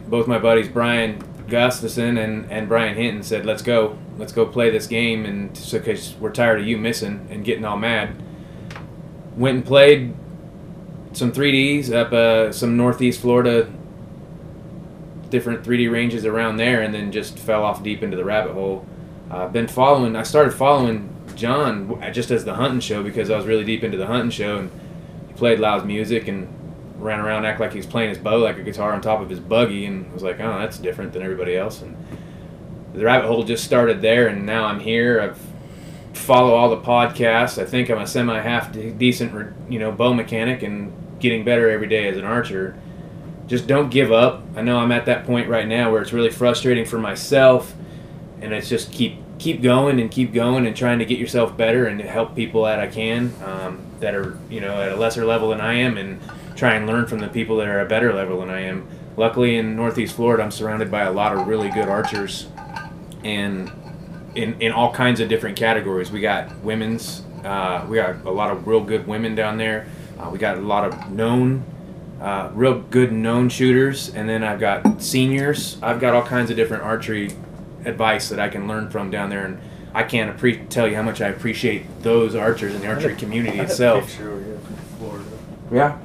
[0.07, 4.71] both my buddies Brian Gustafson and, and Brian Hinton said, "Let's go, let's go play
[4.71, 8.15] this game," and so because we're tired of you missing and getting all mad.
[9.37, 10.15] Went and played
[11.13, 13.71] some 3ds up uh, some northeast Florida
[15.31, 18.85] different 3D ranges around there, and then just fell off deep into the rabbit hole.
[19.31, 20.17] Uh, been following.
[20.17, 23.97] I started following John just as the hunting show because I was really deep into
[23.97, 24.71] the hunting show, and
[25.29, 26.49] he played loud music and
[26.99, 29.31] ran around act like he was playing his bow like a guitar on top of
[29.31, 31.81] his buggy, and was like, oh, that's different than everybody else.
[31.81, 31.97] And
[32.93, 35.21] the rabbit hole just started there, and now I'm here.
[35.21, 35.41] I've
[36.31, 37.61] follow all the podcasts.
[37.61, 41.89] I think I'm a semi half decent, you know, bow mechanic and getting better every
[41.89, 42.79] day as an archer.
[43.49, 44.45] Just don't give up.
[44.55, 47.75] I know I'm at that point right now where it's really frustrating for myself,
[48.41, 51.87] and it's just keep keep going and keep going and trying to get yourself better
[51.87, 55.49] and help people that I can um, that are you know at a lesser level
[55.49, 56.21] than I am and
[56.55, 58.87] try and learn from the people that are a better level than I am.
[59.17, 62.47] Luckily in Northeast Florida, I'm surrounded by a lot of really good archers,
[63.25, 63.73] and
[64.35, 66.11] in, in all kinds of different categories.
[66.11, 69.87] We got women's, uh, we got a lot of real good women down there,
[70.19, 71.65] Uh, we got a lot of known,
[72.21, 75.79] uh, real good known shooters, and then I've got seniors.
[75.83, 77.33] I've got all kinds of different archery
[77.87, 79.59] advice that I can learn from down there, and
[79.95, 83.59] I can't appre- tell you how much I appreciate those archers and the archery community
[83.59, 84.15] itself.
[85.73, 85.97] Yeah.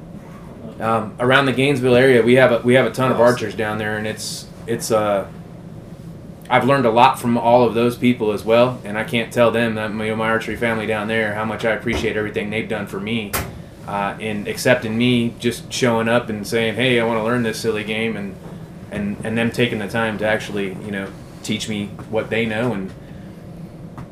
[0.80, 3.76] Um, around the Gainesville area, we have a, we have a ton of archers down
[3.78, 5.26] there, and it's it's uh.
[6.48, 9.50] I've learned a lot from all of those people as well, and I can't tell
[9.50, 12.86] them that know, my archery family down there how much I appreciate everything they've done
[12.86, 13.32] for me,
[13.86, 17.58] uh, in accepting me, just showing up and saying, "Hey, I want to learn this
[17.58, 18.36] silly game," and
[18.90, 21.08] and and them taking the time to actually you know
[21.42, 22.92] teach me what they know, and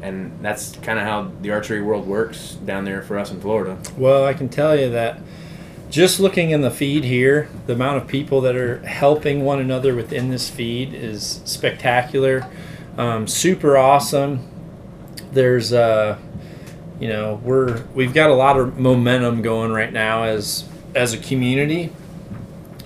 [0.03, 3.79] and that's kind of how the archery world works down there for us in Florida.
[3.97, 5.19] Well, I can tell you that
[5.95, 9.95] just looking in the feed here, the amount of people that are helping one another
[9.95, 12.45] within this feed is spectacular,
[12.99, 14.41] um, super awesome.
[15.31, 16.19] There's, uh,
[16.99, 20.65] you know, we're we've got a lot of momentum going right now as
[20.97, 21.93] as a community,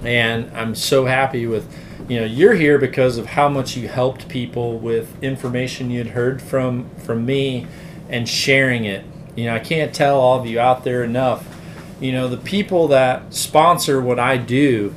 [0.03, 1.67] and I'm so happy with.
[2.09, 6.41] You know, you're here because of how much you helped people with information you'd heard
[6.41, 7.67] from from me,
[8.11, 9.05] and sharing it.
[9.35, 11.58] You know, I can't tell all of you out there enough
[12.01, 14.95] you know the people that sponsor what i do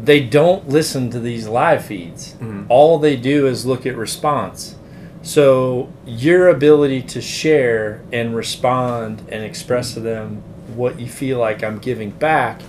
[0.00, 2.34] they don't listen to these live feeds.
[2.40, 2.66] Mhm.
[2.68, 4.76] all they do is look at response.
[5.22, 10.42] So your ability to share and respond and express to them
[10.76, 12.60] what you feel like i'm giving back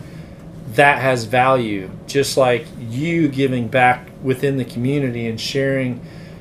[0.76, 1.90] that has value.
[2.08, 6.00] Just like you giving back within the community and sharing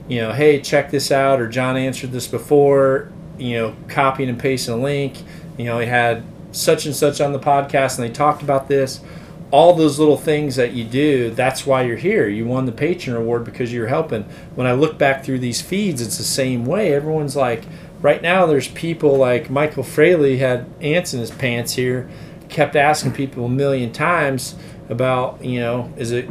[0.09, 4.39] you know hey check this out or john answered this before you know copying and
[4.39, 5.15] pasting a link
[5.59, 9.01] you know, he had such and such on the podcast and they talked about this.
[9.51, 12.29] All those little things that you do, that's why you're here.
[12.29, 14.25] You won the patron award because you're helping.
[14.55, 16.95] When I look back through these feeds, it's the same way.
[16.95, 17.65] Everyone's like,
[18.01, 22.09] right now, there's people like Michael Fraley had ants in his pants here,
[22.51, 24.55] kept asking people a million times
[24.91, 26.29] about, you know, is it,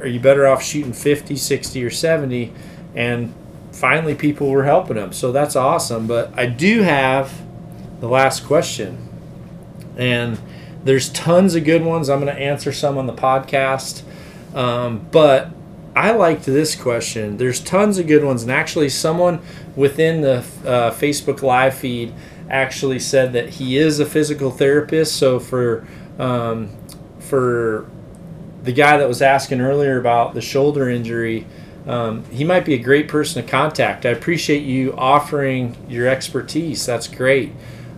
[0.00, 2.52] are you better off shooting 50, 60, or 70?
[2.94, 3.34] And
[3.72, 5.12] finally, people were helping him.
[5.14, 6.06] So that's awesome.
[6.06, 7.32] But I do have
[8.00, 9.08] the last question.
[9.96, 10.40] And
[10.84, 12.08] there's tons of good ones.
[12.08, 14.02] I'm going to answer some on the podcast.
[14.54, 15.50] Um, but
[15.94, 17.36] I liked this question.
[17.36, 18.42] There's tons of good ones.
[18.42, 19.40] And actually, someone
[19.76, 22.14] within the uh, Facebook Live feed
[22.48, 25.16] actually said that he is a physical therapist.
[25.16, 25.86] So for
[26.18, 26.70] um,
[27.18, 27.88] for
[28.62, 31.46] the guy that was asking earlier about the shoulder injury,
[31.86, 34.04] um, he might be a great person to contact.
[34.04, 36.84] I appreciate you offering your expertise.
[36.84, 37.52] That's great.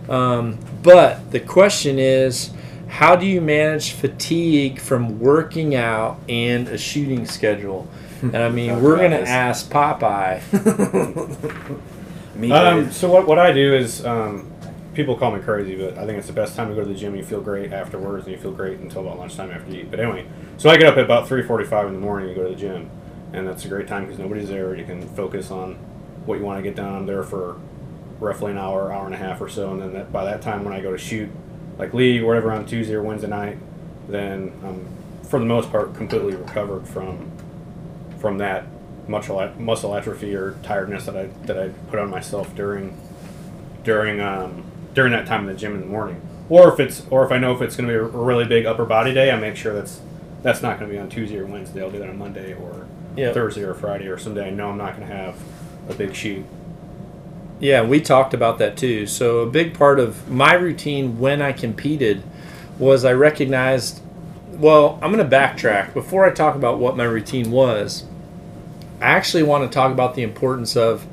[0.09, 2.51] Um, but the question is,
[2.87, 7.87] how do you manage fatigue from working out and a shooting schedule?
[8.21, 10.41] And I mean, Talk we're gonna ask Popeye.
[12.35, 14.51] Me, Um, so what, what I do is, um,
[14.93, 16.95] people call me crazy, but I think it's the best time to go to the
[16.95, 17.15] gym.
[17.15, 19.91] You feel great afterwards, and you feel great until about lunchtime after you eat.
[19.91, 20.25] But anyway,
[20.57, 22.55] so I get up at about three forty-five in the morning and go to the
[22.55, 22.89] gym,
[23.33, 24.75] and that's a great time because nobody's there.
[24.75, 25.75] You can focus on
[26.25, 26.93] what you want to get done.
[26.93, 27.59] I'm there for
[28.19, 30.63] roughly an hour, hour and a half or so, and then that, by that time
[30.63, 31.29] when I go to shoot,
[31.77, 33.57] like league or whatever on Tuesday or Wednesday night,
[34.07, 34.87] then I'm
[35.27, 37.31] for the most part completely recovered from
[38.19, 38.65] from that
[39.07, 42.95] muscle muscle atrophy or tiredness that I that I put on myself during
[43.83, 46.21] during um, during that time in the gym in the morning.
[46.49, 48.65] Or if it's or if I know if it's going to be a really big
[48.65, 49.99] upper body day, I make sure that's
[50.41, 51.81] that's not going to be on Tuesday or Wednesday.
[51.81, 52.85] I'll do that on Monday or
[53.15, 53.33] Yeah.
[53.33, 55.35] Thursday or Friday or someday I know I'm not going to have
[55.89, 56.45] a big shoot.
[57.63, 59.07] Yeah, we talked about that too.
[59.07, 62.21] So a big part of my routine when I competed
[62.77, 64.01] was I recognized.
[64.51, 68.03] Well, I'm going to backtrack before I talk about what my routine was.
[68.99, 71.07] I actually want to talk about the importance of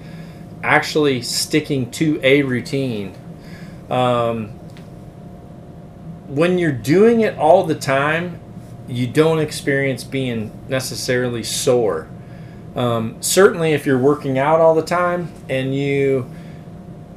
[0.60, 3.14] actually sticking to a routine.
[3.88, 4.48] Um,
[6.26, 8.40] when you're doing it all the time,
[8.88, 12.08] you don't experience being necessarily sore.
[12.74, 16.28] Um, certainly, if you're working out all the time and you,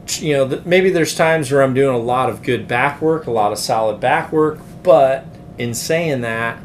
[0.07, 3.31] you know, maybe there's times where I'm doing a lot of good back work, a
[3.31, 5.25] lot of solid back work, but
[5.57, 6.59] in saying that,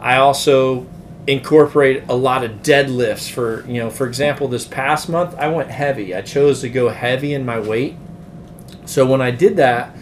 [0.00, 0.86] I also
[1.26, 5.70] incorporate a lot of deadlifts for, you know, for example, this past month, I went
[5.70, 6.14] heavy.
[6.14, 7.96] I chose to go heavy in my weight.
[8.84, 9.96] So when I did that,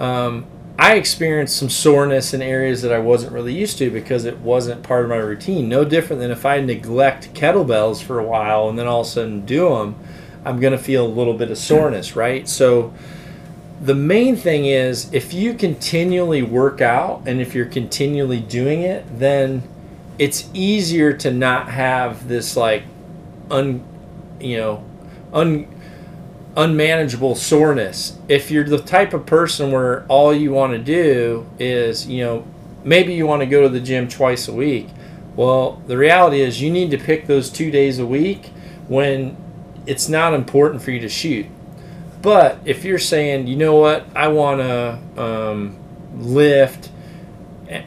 [0.00, 0.46] um,
[0.78, 4.82] I experienced some soreness in areas that I wasn't really used to because it wasn't
[4.82, 5.68] part of my routine.
[5.68, 9.10] No different than if I neglect kettlebells for a while and then all of a
[9.10, 9.96] sudden do them,
[10.44, 12.48] I'm going to feel a little bit of soreness, right?
[12.48, 12.92] So
[13.80, 19.04] the main thing is if you continually work out and if you're continually doing it,
[19.18, 19.62] then
[20.18, 22.84] it's easier to not have this like
[23.50, 23.82] un
[24.40, 24.84] you know
[25.32, 25.66] un
[26.56, 28.18] unmanageable soreness.
[28.28, 32.46] If you're the type of person where all you want to do is, you know,
[32.84, 34.88] maybe you want to go to the gym twice a week.
[35.34, 38.48] Well, the reality is you need to pick those two days a week
[38.86, 39.36] when
[39.86, 41.46] it's not important for you to shoot.
[42.20, 45.76] But if you're saying, you know what, I want to um,
[46.16, 46.90] lift,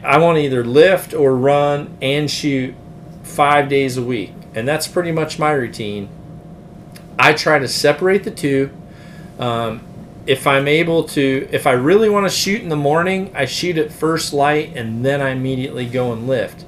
[0.02, 2.74] I want to either lift or run and shoot
[3.22, 6.10] five days a week, and that's pretty much my routine.
[7.18, 8.70] I try to separate the two.
[9.38, 9.80] Um,
[10.26, 13.78] if I'm able to, if I really want to shoot in the morning, I shoot
[13.78, 16.65] at first light and then I immediately go and lift.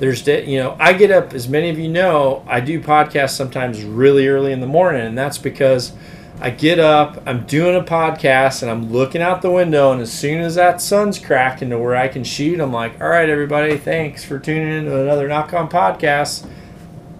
[0.00, 3.84] There's, you know, I get up, as many of you know, I do podcasts sometimes
[3.84, 5.92] really early in the morning, and that's because
[6.40, 10.12] I get up, I'm doing a podcast, and I'm looking out the window, and as
[10.12, 13.76] soon as that sun's cracking to where I can shoot, I'm like, all right, everybody,
[13.76, 16.48] thanks for tuning in to another Nock On podcast.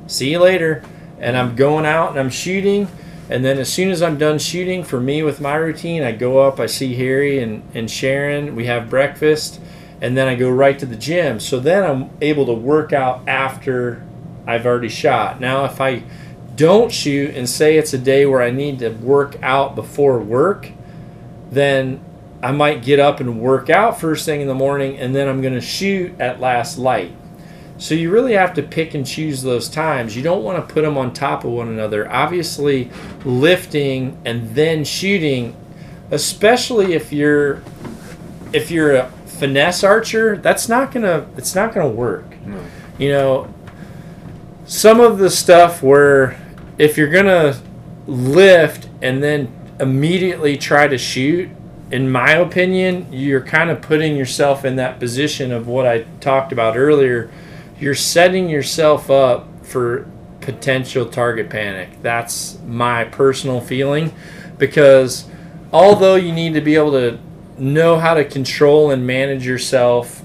[0.07, 0.83] See you later.
[1.21, 2.89] And I'm going out and I'm shooting.
[3.29, 6.41] And then as soon as I'm done shooting, for me with my routine, I go
[6.41, 9.61] up, I see Harry and, and Sharon, we have breakfast,
[10.01, 11.41] and then I go right to the gym.
[11.41, 14.03] So then I'm able to work out after
[14.47, 15.41] I've already shot.
[15.41, 16.03] Now, if I
[16.57, 20.71] don't shoot and say it's a day where I need to work out before work,
[21.51, 22.01] then
[22.43, 25.43] I might get up and work out first thing in the morning and then I'm
[25.43, 27.13] going to shoot at last light.
[27.77, 30.15] So you really have to pick and choose those times.
[30.15, 32.11] You don't want to put them on top of one another.
[32.11, 32.91] Obviously,
[33.25, 35.57] lifting and then shooting,
[36.11, 37.63] especially if you're
[38.53, 42.27] if you're finesse archer, that's not going to it's not to work.
[42.45, 42.63] No.
[42.99, 43.55] You know,
[44.67, 46.39] some of the stuff where
[46.79, 47.59] if you're going to
[48.07, 51.49] lift and then immediately try to shoot,
[51.91, 56.53] in my opinion, you're kind of putting yourself in that position of what I talked
[56.53, 57.31] about earlier.
[57.79, 60.07] You're setting yourself up for
[60.41, 61.89] potential target panic.
[62.03, 64.15] That's my personal feeling
[64.59, 65.27] because
[65.73, 67.19] although you need to be able to
[67.61, 70.25] know how to control and manage yourself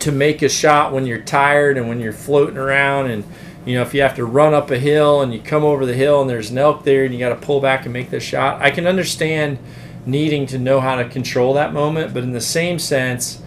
[0.00, 3.24] to make a shot when you're tired and when you're floating around and
[3.64, 5.94] you know if you have to run up a hill and you come over the
[5.94, 8.18] hill and there's an elk there and you got to pull back and make the
[8.18, 8.60] shot.
[8.60, 9.58] I can understand
[10.04, 13.40] needing to know how to control that moment but in the same sense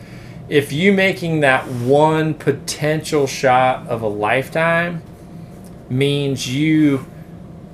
[0.48, 5.02] if you making that one potential shot of a lifetime
[5.90, 7.06] means you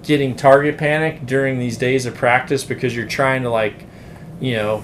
[0.01, 3.85] getting target panic during these days of practice because you're trying to like
[4.39, 4.83] you know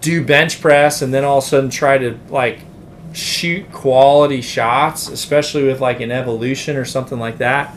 [0.00, 2.60] do bench press and then all of a sudden try to like
[3.12, 7.74] shoot quality shots, especially with like an evolution or something like that,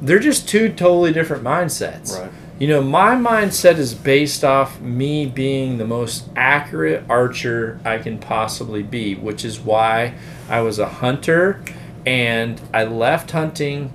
[0.00, 2.18] they're just two totally different mindsets.
[2.18, 2.30] Right.
[2.58, 8.18] You know, my mindset is based off me being the most accurate archer I can
[8.18, 10.14] possibly be, which is why
[10.48, 11.60] I was a hunter
[12.06, 13.90] and I left hunting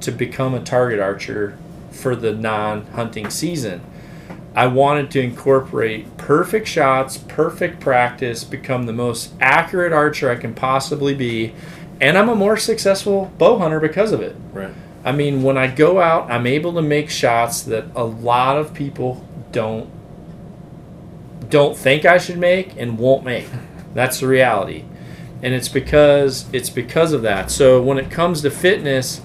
[0.00, 1.56] to become a target archer
[1.90, 3.82] for the non hunting season.
[4.54, 10.54] I wanted to incorporate perfect shots, perfect practice, become the most accurate archer I can
[10.54, 11.54] possibly be,
[12.00, 14.36] and I'm a more successful bow hunter because of it.
[14.52, 14.74] Right.
[15.04, 18.74] I mean, when I go out, I'm able to make shots that a lot of
[18.74, 19.90] people don't
[21.48, 23.46] don't think I should make and won't make.
[23.94, 24.84] That's the reality.
[25.42, 27.50] And it's because it's because of that.
[27.50, 29.20] So when it comes to fitness,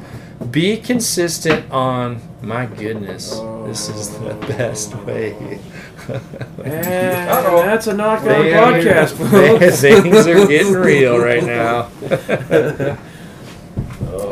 [0.51, 3.33] be consistent on my goodness.
[3.33, 5.59] Uh, This is the best way.
[6.65, 7.63] And Uh-oh.
[7.63, 9.81] that's a Nock On They- podcast, folks.
[9.81, 11.89] Things are getting real right now.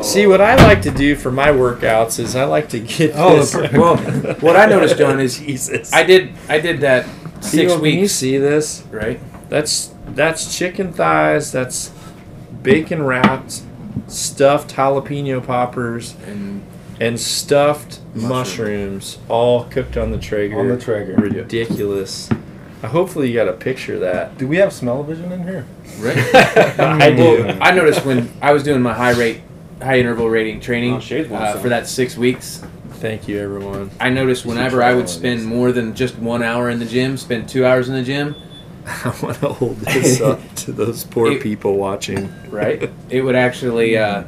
[0.02, 3.36] See, what I like to do for my workouts is I like to get Oh,
[3.36, 3.54] this.
[3.72, 3.96] well,
[4.40, 5.92] what I noticed, John, is Jesus.
[5.92, 7.06] I did I did that
[7.40, 8.84] six Theo, Can you weeks, see this?
[8.90, 9.18] right?
[9.48, 11.52] That's that's chicken thighs.
[11.52, 11.90] That's
[12.62, 13.62] bacon wrapped,
[14.06, 16.62] stuffed jalapeno poppers, And
[17.00, 18.28] and stuffed Mushroom.
[18.28, 20.58] mushrooms, all cooked on the Traeger.
[20.58, 21.14] On the Traeger.
[21.14, 22.30] Ridiculous.
[22.30, 24.36] Uh, Hopefully, you got a picture of that.
[24.38, 25.66] Do we have smell-o-vision in here?
[25.98, 26.16] right.
[26.78, 27.44] I do.
[27.44, 29.40] Well, I noticed when I was doing my high rate,
[29.82, 31.62] high interval rating training Oh, Shades wants uh, some.
[31.62, 32.62] for that six weeks.
[33.00, 33.90] Thank you, everyone.
[34.00, 35.46] I noticed whenever I would spend these.
[35.46, 38.34] more than just one hour in the gym, spend two hours in the gym,
[38.86, 42.32] I want to hold this up to those poor It- people watching.
[42.50, 42.90] right?
[43.10, 44.24] it would actually uh,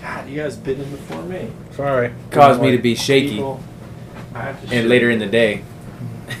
[0.00, 1.50] God, you guys been in before me.
[1.80, 2.12] Sorry.
[2.30, 3.62] cause me to be shaky, People,
[4.34, 4.38] to
[4.70, 5.62] and later in the day.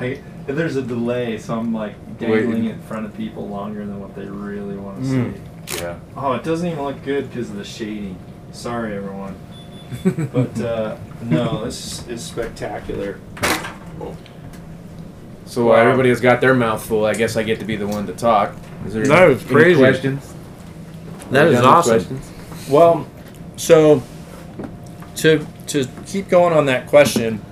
[0.00, 2.28] I, there's a delay, so I'm like Waiting.
[2.50, 5.34] dangling it in front of people longer than what they really want to Mm.
[5.68, 5.76] see.
[5.82, 5.98] Yeah.
[6.16, 8.16] Oh, it doesn't even look good because of the shading.
[8.52, 9.36] Sorry, everyone.
[10.04, 13.18] But uh, no, this is spectacular.
[15.46, 15.74] So Wow.
[15.76, 17.04] everybody has got their mouth full.
[17.06, 18.54] I guess I get to be the one to talk.
[18.86, 19.78] Is there That was any crazy.
[19.80, 20.34] questions?
[21.30, 21.94] That Are we is awesome.
[21.98, 22.30] questions?
[22.68, 23.06] Well,
[23.56, 24.02] so
[25.16, 27.44] to to keep going on that question,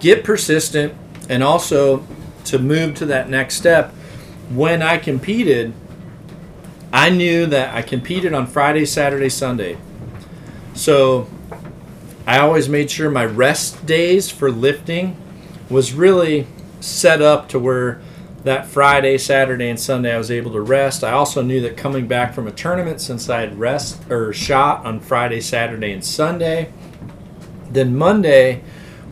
[0.00, 0.94] get persistent,
[1.28, 2.06] and also
[2.44, 3.92] to move to that next step.
[4.50, 5.74] When I competed,
[6.92, 9.76] I knew that I competed on Friday, Saturday, Sunday.
[10.74, 11.28] So
[12.26, 15.16] I always made sure my rest days for lifting
[15.68, 16.46] was really
[16.80, 18.00] set up to where
[18.46, 21.02] that Friday, Saturday, and Sunday I was able to rest.
[21.02, 24.86] I also knew that coming back from a tournament, since I had rest or shot
[24.86, 26.72] on Friday, Saturday, and Sunday,
[27.68, 28.62] then Monday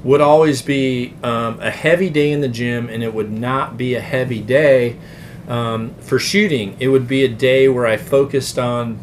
[0.04, 3.96] would always be um, a heavy day in the gym, and it would not be
[3.96, 4.98] a heavy day
[5.48, 6.76] um, for shooting.
[6.78, 9.00] It would be a day where I focused on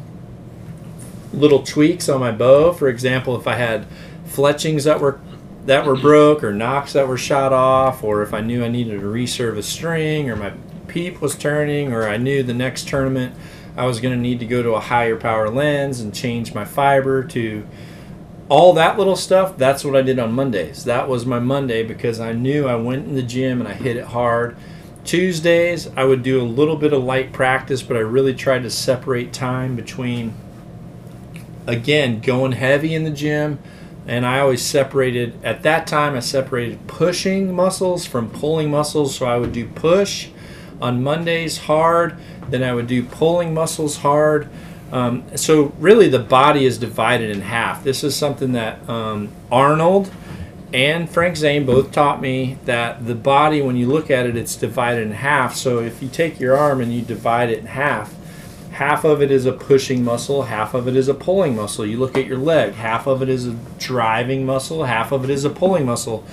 [1.34, 2.72] little tweaks on my bow.
[2.72, 3.86] For example, if I had
[4.26, 5.20] fletchings that were
[5.66, 9.00] that were broke or nocks that were shot off or if I knew I needed
[9.00, 10.54] to reserve a string or my
[10.88, 13.36] peep was turning or I knew the next tournament
[13.78, 16.66] I was going to need to go to a higher power lens and change my
[16.66, 17.66] fiber to
[18.50, 19.56] all that little stuff.
[19.58, 20.84] That's what I did on Mondays.
[20.84, 23.96] That was my Monday because I knew I went in the gym and I hit
[23.96, 24.58] it hard.
[25.04, 28.70] Tuesdays I would do a little bit of light practice but I really tried to
[28.70, 30.34] separate time between
[31.66, 33.60] again going heavy in the gym
[34.08, 39.16] and I always separated at that time I separated pushing muscles from pulling muscles.
[39.16, 40.30] So I would do push
[40.82, 42.18] on Mondays hard
[42.52, 44.50] then I would do pulling muscles hard.
[44.92, 47.84] Um, so really the body is divided in half.
[47.84, 50.12] This is something that um, Arnold
[50.74, 54.56] and Frank Zane both taught me that the body when you look at it it's
[54.56, 55.56] divided in half.
[55.56, 58.14] So if you take your arm and you divide it in half
[58.72, 61.86] half of it is a pushing muscle, half of it is a pulling muscle.
[61.86, 65.30] You look at your leg, half of it is a driving muscle, half of it
[65.30, 66.24] is a pulling muscle.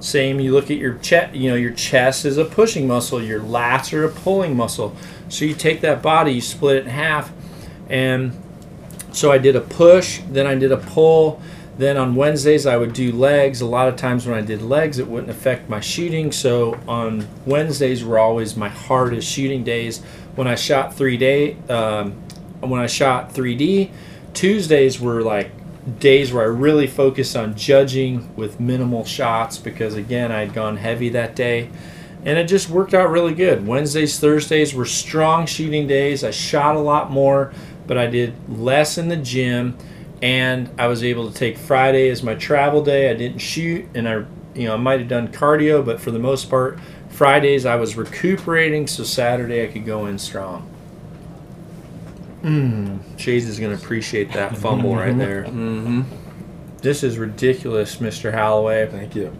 [0.00, 3.40] Same, you look at your chest, you know, your chest is a pushing muscle, your
[3.40, 4.94] lats are a pulling muscle.
[5.28, 7.32] So you take that body, you split it in half,
[7.88, 8.32] and
[9.12, 11.40] so I did a push, then I did a pull.
[11.76, 13.60] Then on Wednesdays I would do legs.
[13.60, 16.30] A lot of times when I did legs, it wouldn't affect my shooting.
[16.32, 20.02] So on Wednesdays were always my hardest shooting days
[20.36, 22.12] when I shot three day um,
[22.60, 23.90] when I shot 3D.
[24.32, 25.50] Tuesdays were like
[25.98, 31.10] days where I really focused on judging with minimal shots because again I'd gone heavy
[31.10, 31.70] that day.
[32.24, 33.66] And it just worked out really good.
[33.66, 36.24] Wednesdays, Thursdays were strong shooting days.
[36.24, 37.52] I shot a lot more,
[37.86, 39.76] but I did less in the gym
[40.24, 43.10] and I was able to take Friday as my travel day.
[43.10, 46.18] I didn't shoot and I you know, I might have done cardio, but for the
[46.18, 46.78] most part,
[47.10, 50.68] Fridays I was recuperating, so Saturday I could go in strong.
[52.42, 53.00] Mmm.
[53.18, 55.44] Chase is going to appreciate that fumble right there.
[55.48, 56.02] Mm-hmm.
[56.78, 58.34] This is ridiculous, Mr.
[58.34, 58.86] Holloway.
[58.86, 59.34] Thank you.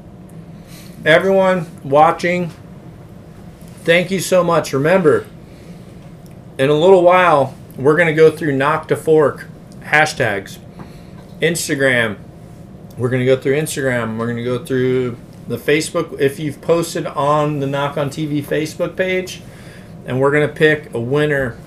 [1.05, 2.51] Everyone watching,
[3.85, 4.73] thank you so much.
[4.73, 5.27] Remember,
[6.59, 9.47] in a little while, we're going to go through nock to fork
[9.83, 10.59] hashtags.
[11.45, 12.17] Instagram,
[12.97, 14.19] we're going to go through Instagram.
[14.19, 15.17] We're going to go through
[15.49, 16.19] the Facebook.
[16.21, 19.43] If you've posted on the Nock On TV Facebook page,
[20.07, 21.59] and we're going to pick a winner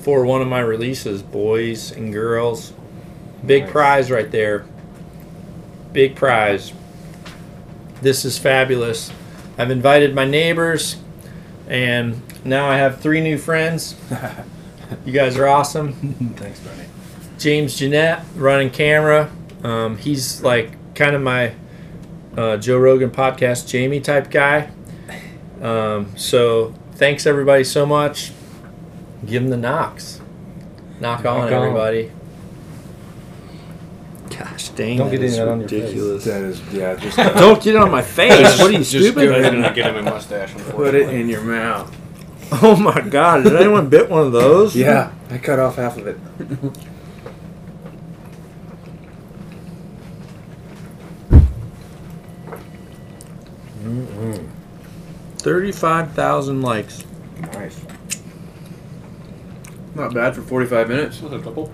[0.00, 2.72] for one of my releases, boys and girls.
[3.46, 3.72] Big Nice.
[3.72, 4.64] prize right there.
[5.92, 6.72] Big prize.
[8.00, 9.12] This is fabulous.
[9.58, 10.96] I've invited my neighbors,
[11.68, 13.94] and now I have three new friends.
[15.04, 15.92] you guys are awesome.
[16.36, 16.91] Thanks, Bernie.
[17.42, 19.30] James Jeanette running camera.
[19.62, 21.54] Um, he's like kind of my
[22.36, 24.70] uh, Joe Rogan podcast Jamie type guy.
[25.60, 28.32] Um, so thanks everybody so much.
[29.24, 30.20] Give him the nocks.
[31.00, 31.52] Nock, on, on.
[31.52, 32.10] everybody.
[34.30, 35.80] Gosh dang, Don't that get is that on your face.
[35.82, 36.24] ridiculous.
[36.24, 38.58] That is, yeah, just Don't get it on my face.
[38.58, 39.28] what are you Just stupid?
[39.28, 40.54] go ahead and get him a mustache.
[40.70, 41.94] put it in your mouth.
[42.62, 43.44] Oh my god!
[43.44, 44.76] Did anyone bit one of those?
[44.76, 46.18] Yeah, I cut off half of it.
[55.42, 57.04] Thirty-five thousand likes.
[57.40, 57.84] Nice.
[59.94, 61.20] Not bad for 45 minutes.
[61.20, 61.70] Was a couple?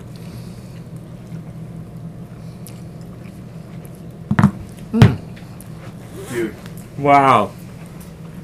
[6.29, 6.51] Dude.
[6.53, 7.01] Hmm.
[7.01, 7.51] Wow.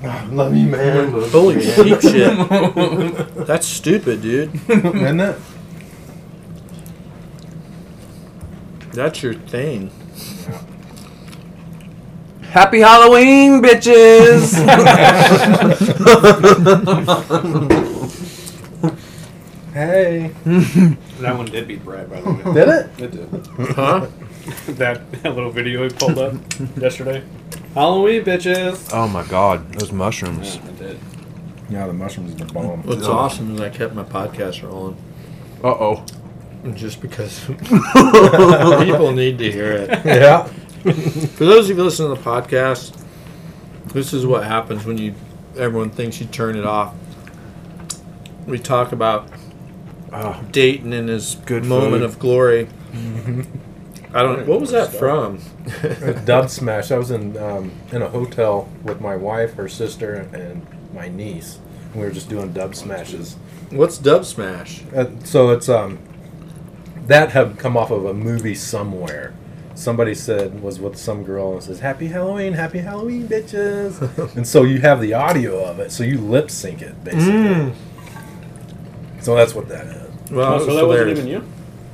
[0.30, 1.12] Love you, man.
[1.30, 2.50] Holy sheep shit.
[3.48, 4.54] That's stupid, dude.
[4.70, 5.38] Isn't it?
[8.92, 9.92] That's your thing.
[12.56, 14.54] Happy Halloween, bitches!
[19.74, 20.32] Hey.
[21.20, 22.54] That one did beat Brad, by the way.
[22.54, 22.90] Did it?
[22.98, 23.48] It did.
[23.76, 24.08] Huh?
[24.68, 26.36] that, that little video he pulled up
[26.78, 27.26] yesterday.
[27.74, 28.90] Halloween, bitches.
[28.94, 30.56] Oh my god, those mushrooms.
[30.56, 31.00] Yeah, it did.
[31.70, 32.84] Yeah, the mushrooms are the bomb.
[32.84, 34.96] What's awesome is I kept my podcast rolling.
[35.62, 36.06] Uh oh.
[36.74, 40.06] just because people need to hear it.
[40.06, 40.50] Yeah.
[41.36, 42.96] For those of you listening to the podcast,
[43.88, 45.16] this is what happens when you
[45.58, 46.94] everyone thinks you turn it off.
[48.46, 49.28] We talk about
[50.14, 52.04] Oh, Dayton in his Good moment food.
[52.04, 52.68] of glory.
[54.14, 54.48] I don't.
[54.48, 55.40] What was that from?
[56.24, 56.92] Dub Smash.
[56.92, 61.58] I was in um, in a hotel with my wife, her sister, and my niece.
[61.92, 63.36] And we were just doing dub smashes.
[63.72, 64.84] What's Dubsmash?
[64.96, 65.98] Uh, so it's um
[67.08, 69.34] that had come off of a movie somewhere.
[69.76, 74.64] Somebody said was with some girl and says "Happy Halloween, Happy Halloween, bitches," and so
[74.64, 77.34] you have the audio of it, so you lip sync it basically.
[77.34, 77.74] Mm.
[79.22, 80.32] So that's what that is.
[80.32, 81.44] Well, Oh, so was that wasn't even you?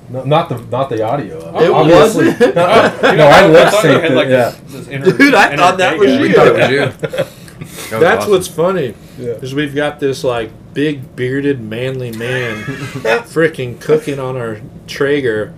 [0.10, 1.40] No, not the not the audio.
[1.40, 2.56] Of It Obviously- wasn't?
[2.56, 4.12] no, oh, You no, I lip synced it.
[4.14, 4.49] like, yeah.
[4.49, 6.34] this- this inner- Dude, I thought that was you.
[6.34, 6.80] Thought it was you.
[7.10, 8.32] That was That's awesome.
[8.32, 8.94] what's funny.
[9.18, 9.32] Yeah.
[9.34, 15.53] Is we've got this like big bearded manly man freaking cooking on our Traeger,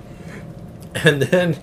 [0.96, 1.58] and then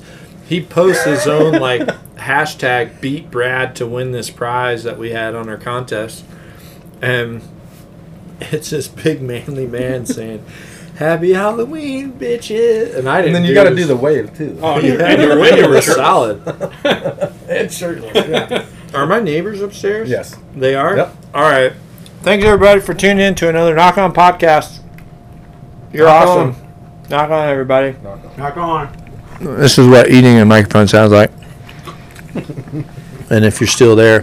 [0.51, 1.82] he posts his own like
[2.16, 6.24] hashtag beat Brad to win this prize that we had on our contest,
[7.01, 7.40] and
[8.40, 10.44] it's this big manly man saying.
[10.97, 12.94] Happy Halloween, bitches!
[12.94, 13.35] And I didn't.
[13.35, 14.59] And then you got to do the wave too.
[14.60, 16.47] Oh, Yeah, you're, and you're, the and way was solid.
[17.48, 18.66] and certainly Yeah.
[18.93, 20.10] Are my neighbors upstairs?
[20.10, 20.36] yes.
[20.55, 20.98] They are?
[20.98, 21.16] Yep.
[21.32, 21.72] All right.
[22.20, 24.81] Thanks, everybody, for tuning in to another Nock On podcast.
[25.90, 26.66] You're Nock awesome.
[27.09, 27.97] Nock on, everybody.
[28.36, 28.99] Nock on.
[29.40, 31.30] This is what eating a microphone sounds like.
[33.30, 34.20] and if you're still there,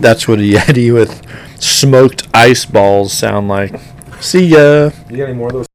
[0.00, 1.22] that's what a Yeti with
[1.62, 3.74] smoked ice balls sound like.
[4.20, 4.90] See ya.
[5.08, 5.66] You got any more of those?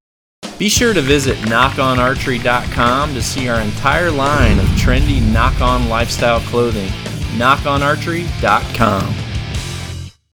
[0.60, 6.40] Be sure to visit nockonarchery.com to see our entire line of trendy Nock On lifestyle
[6.42, 6.90] clothing.
[7.38, 9.25] nockonarchery.com.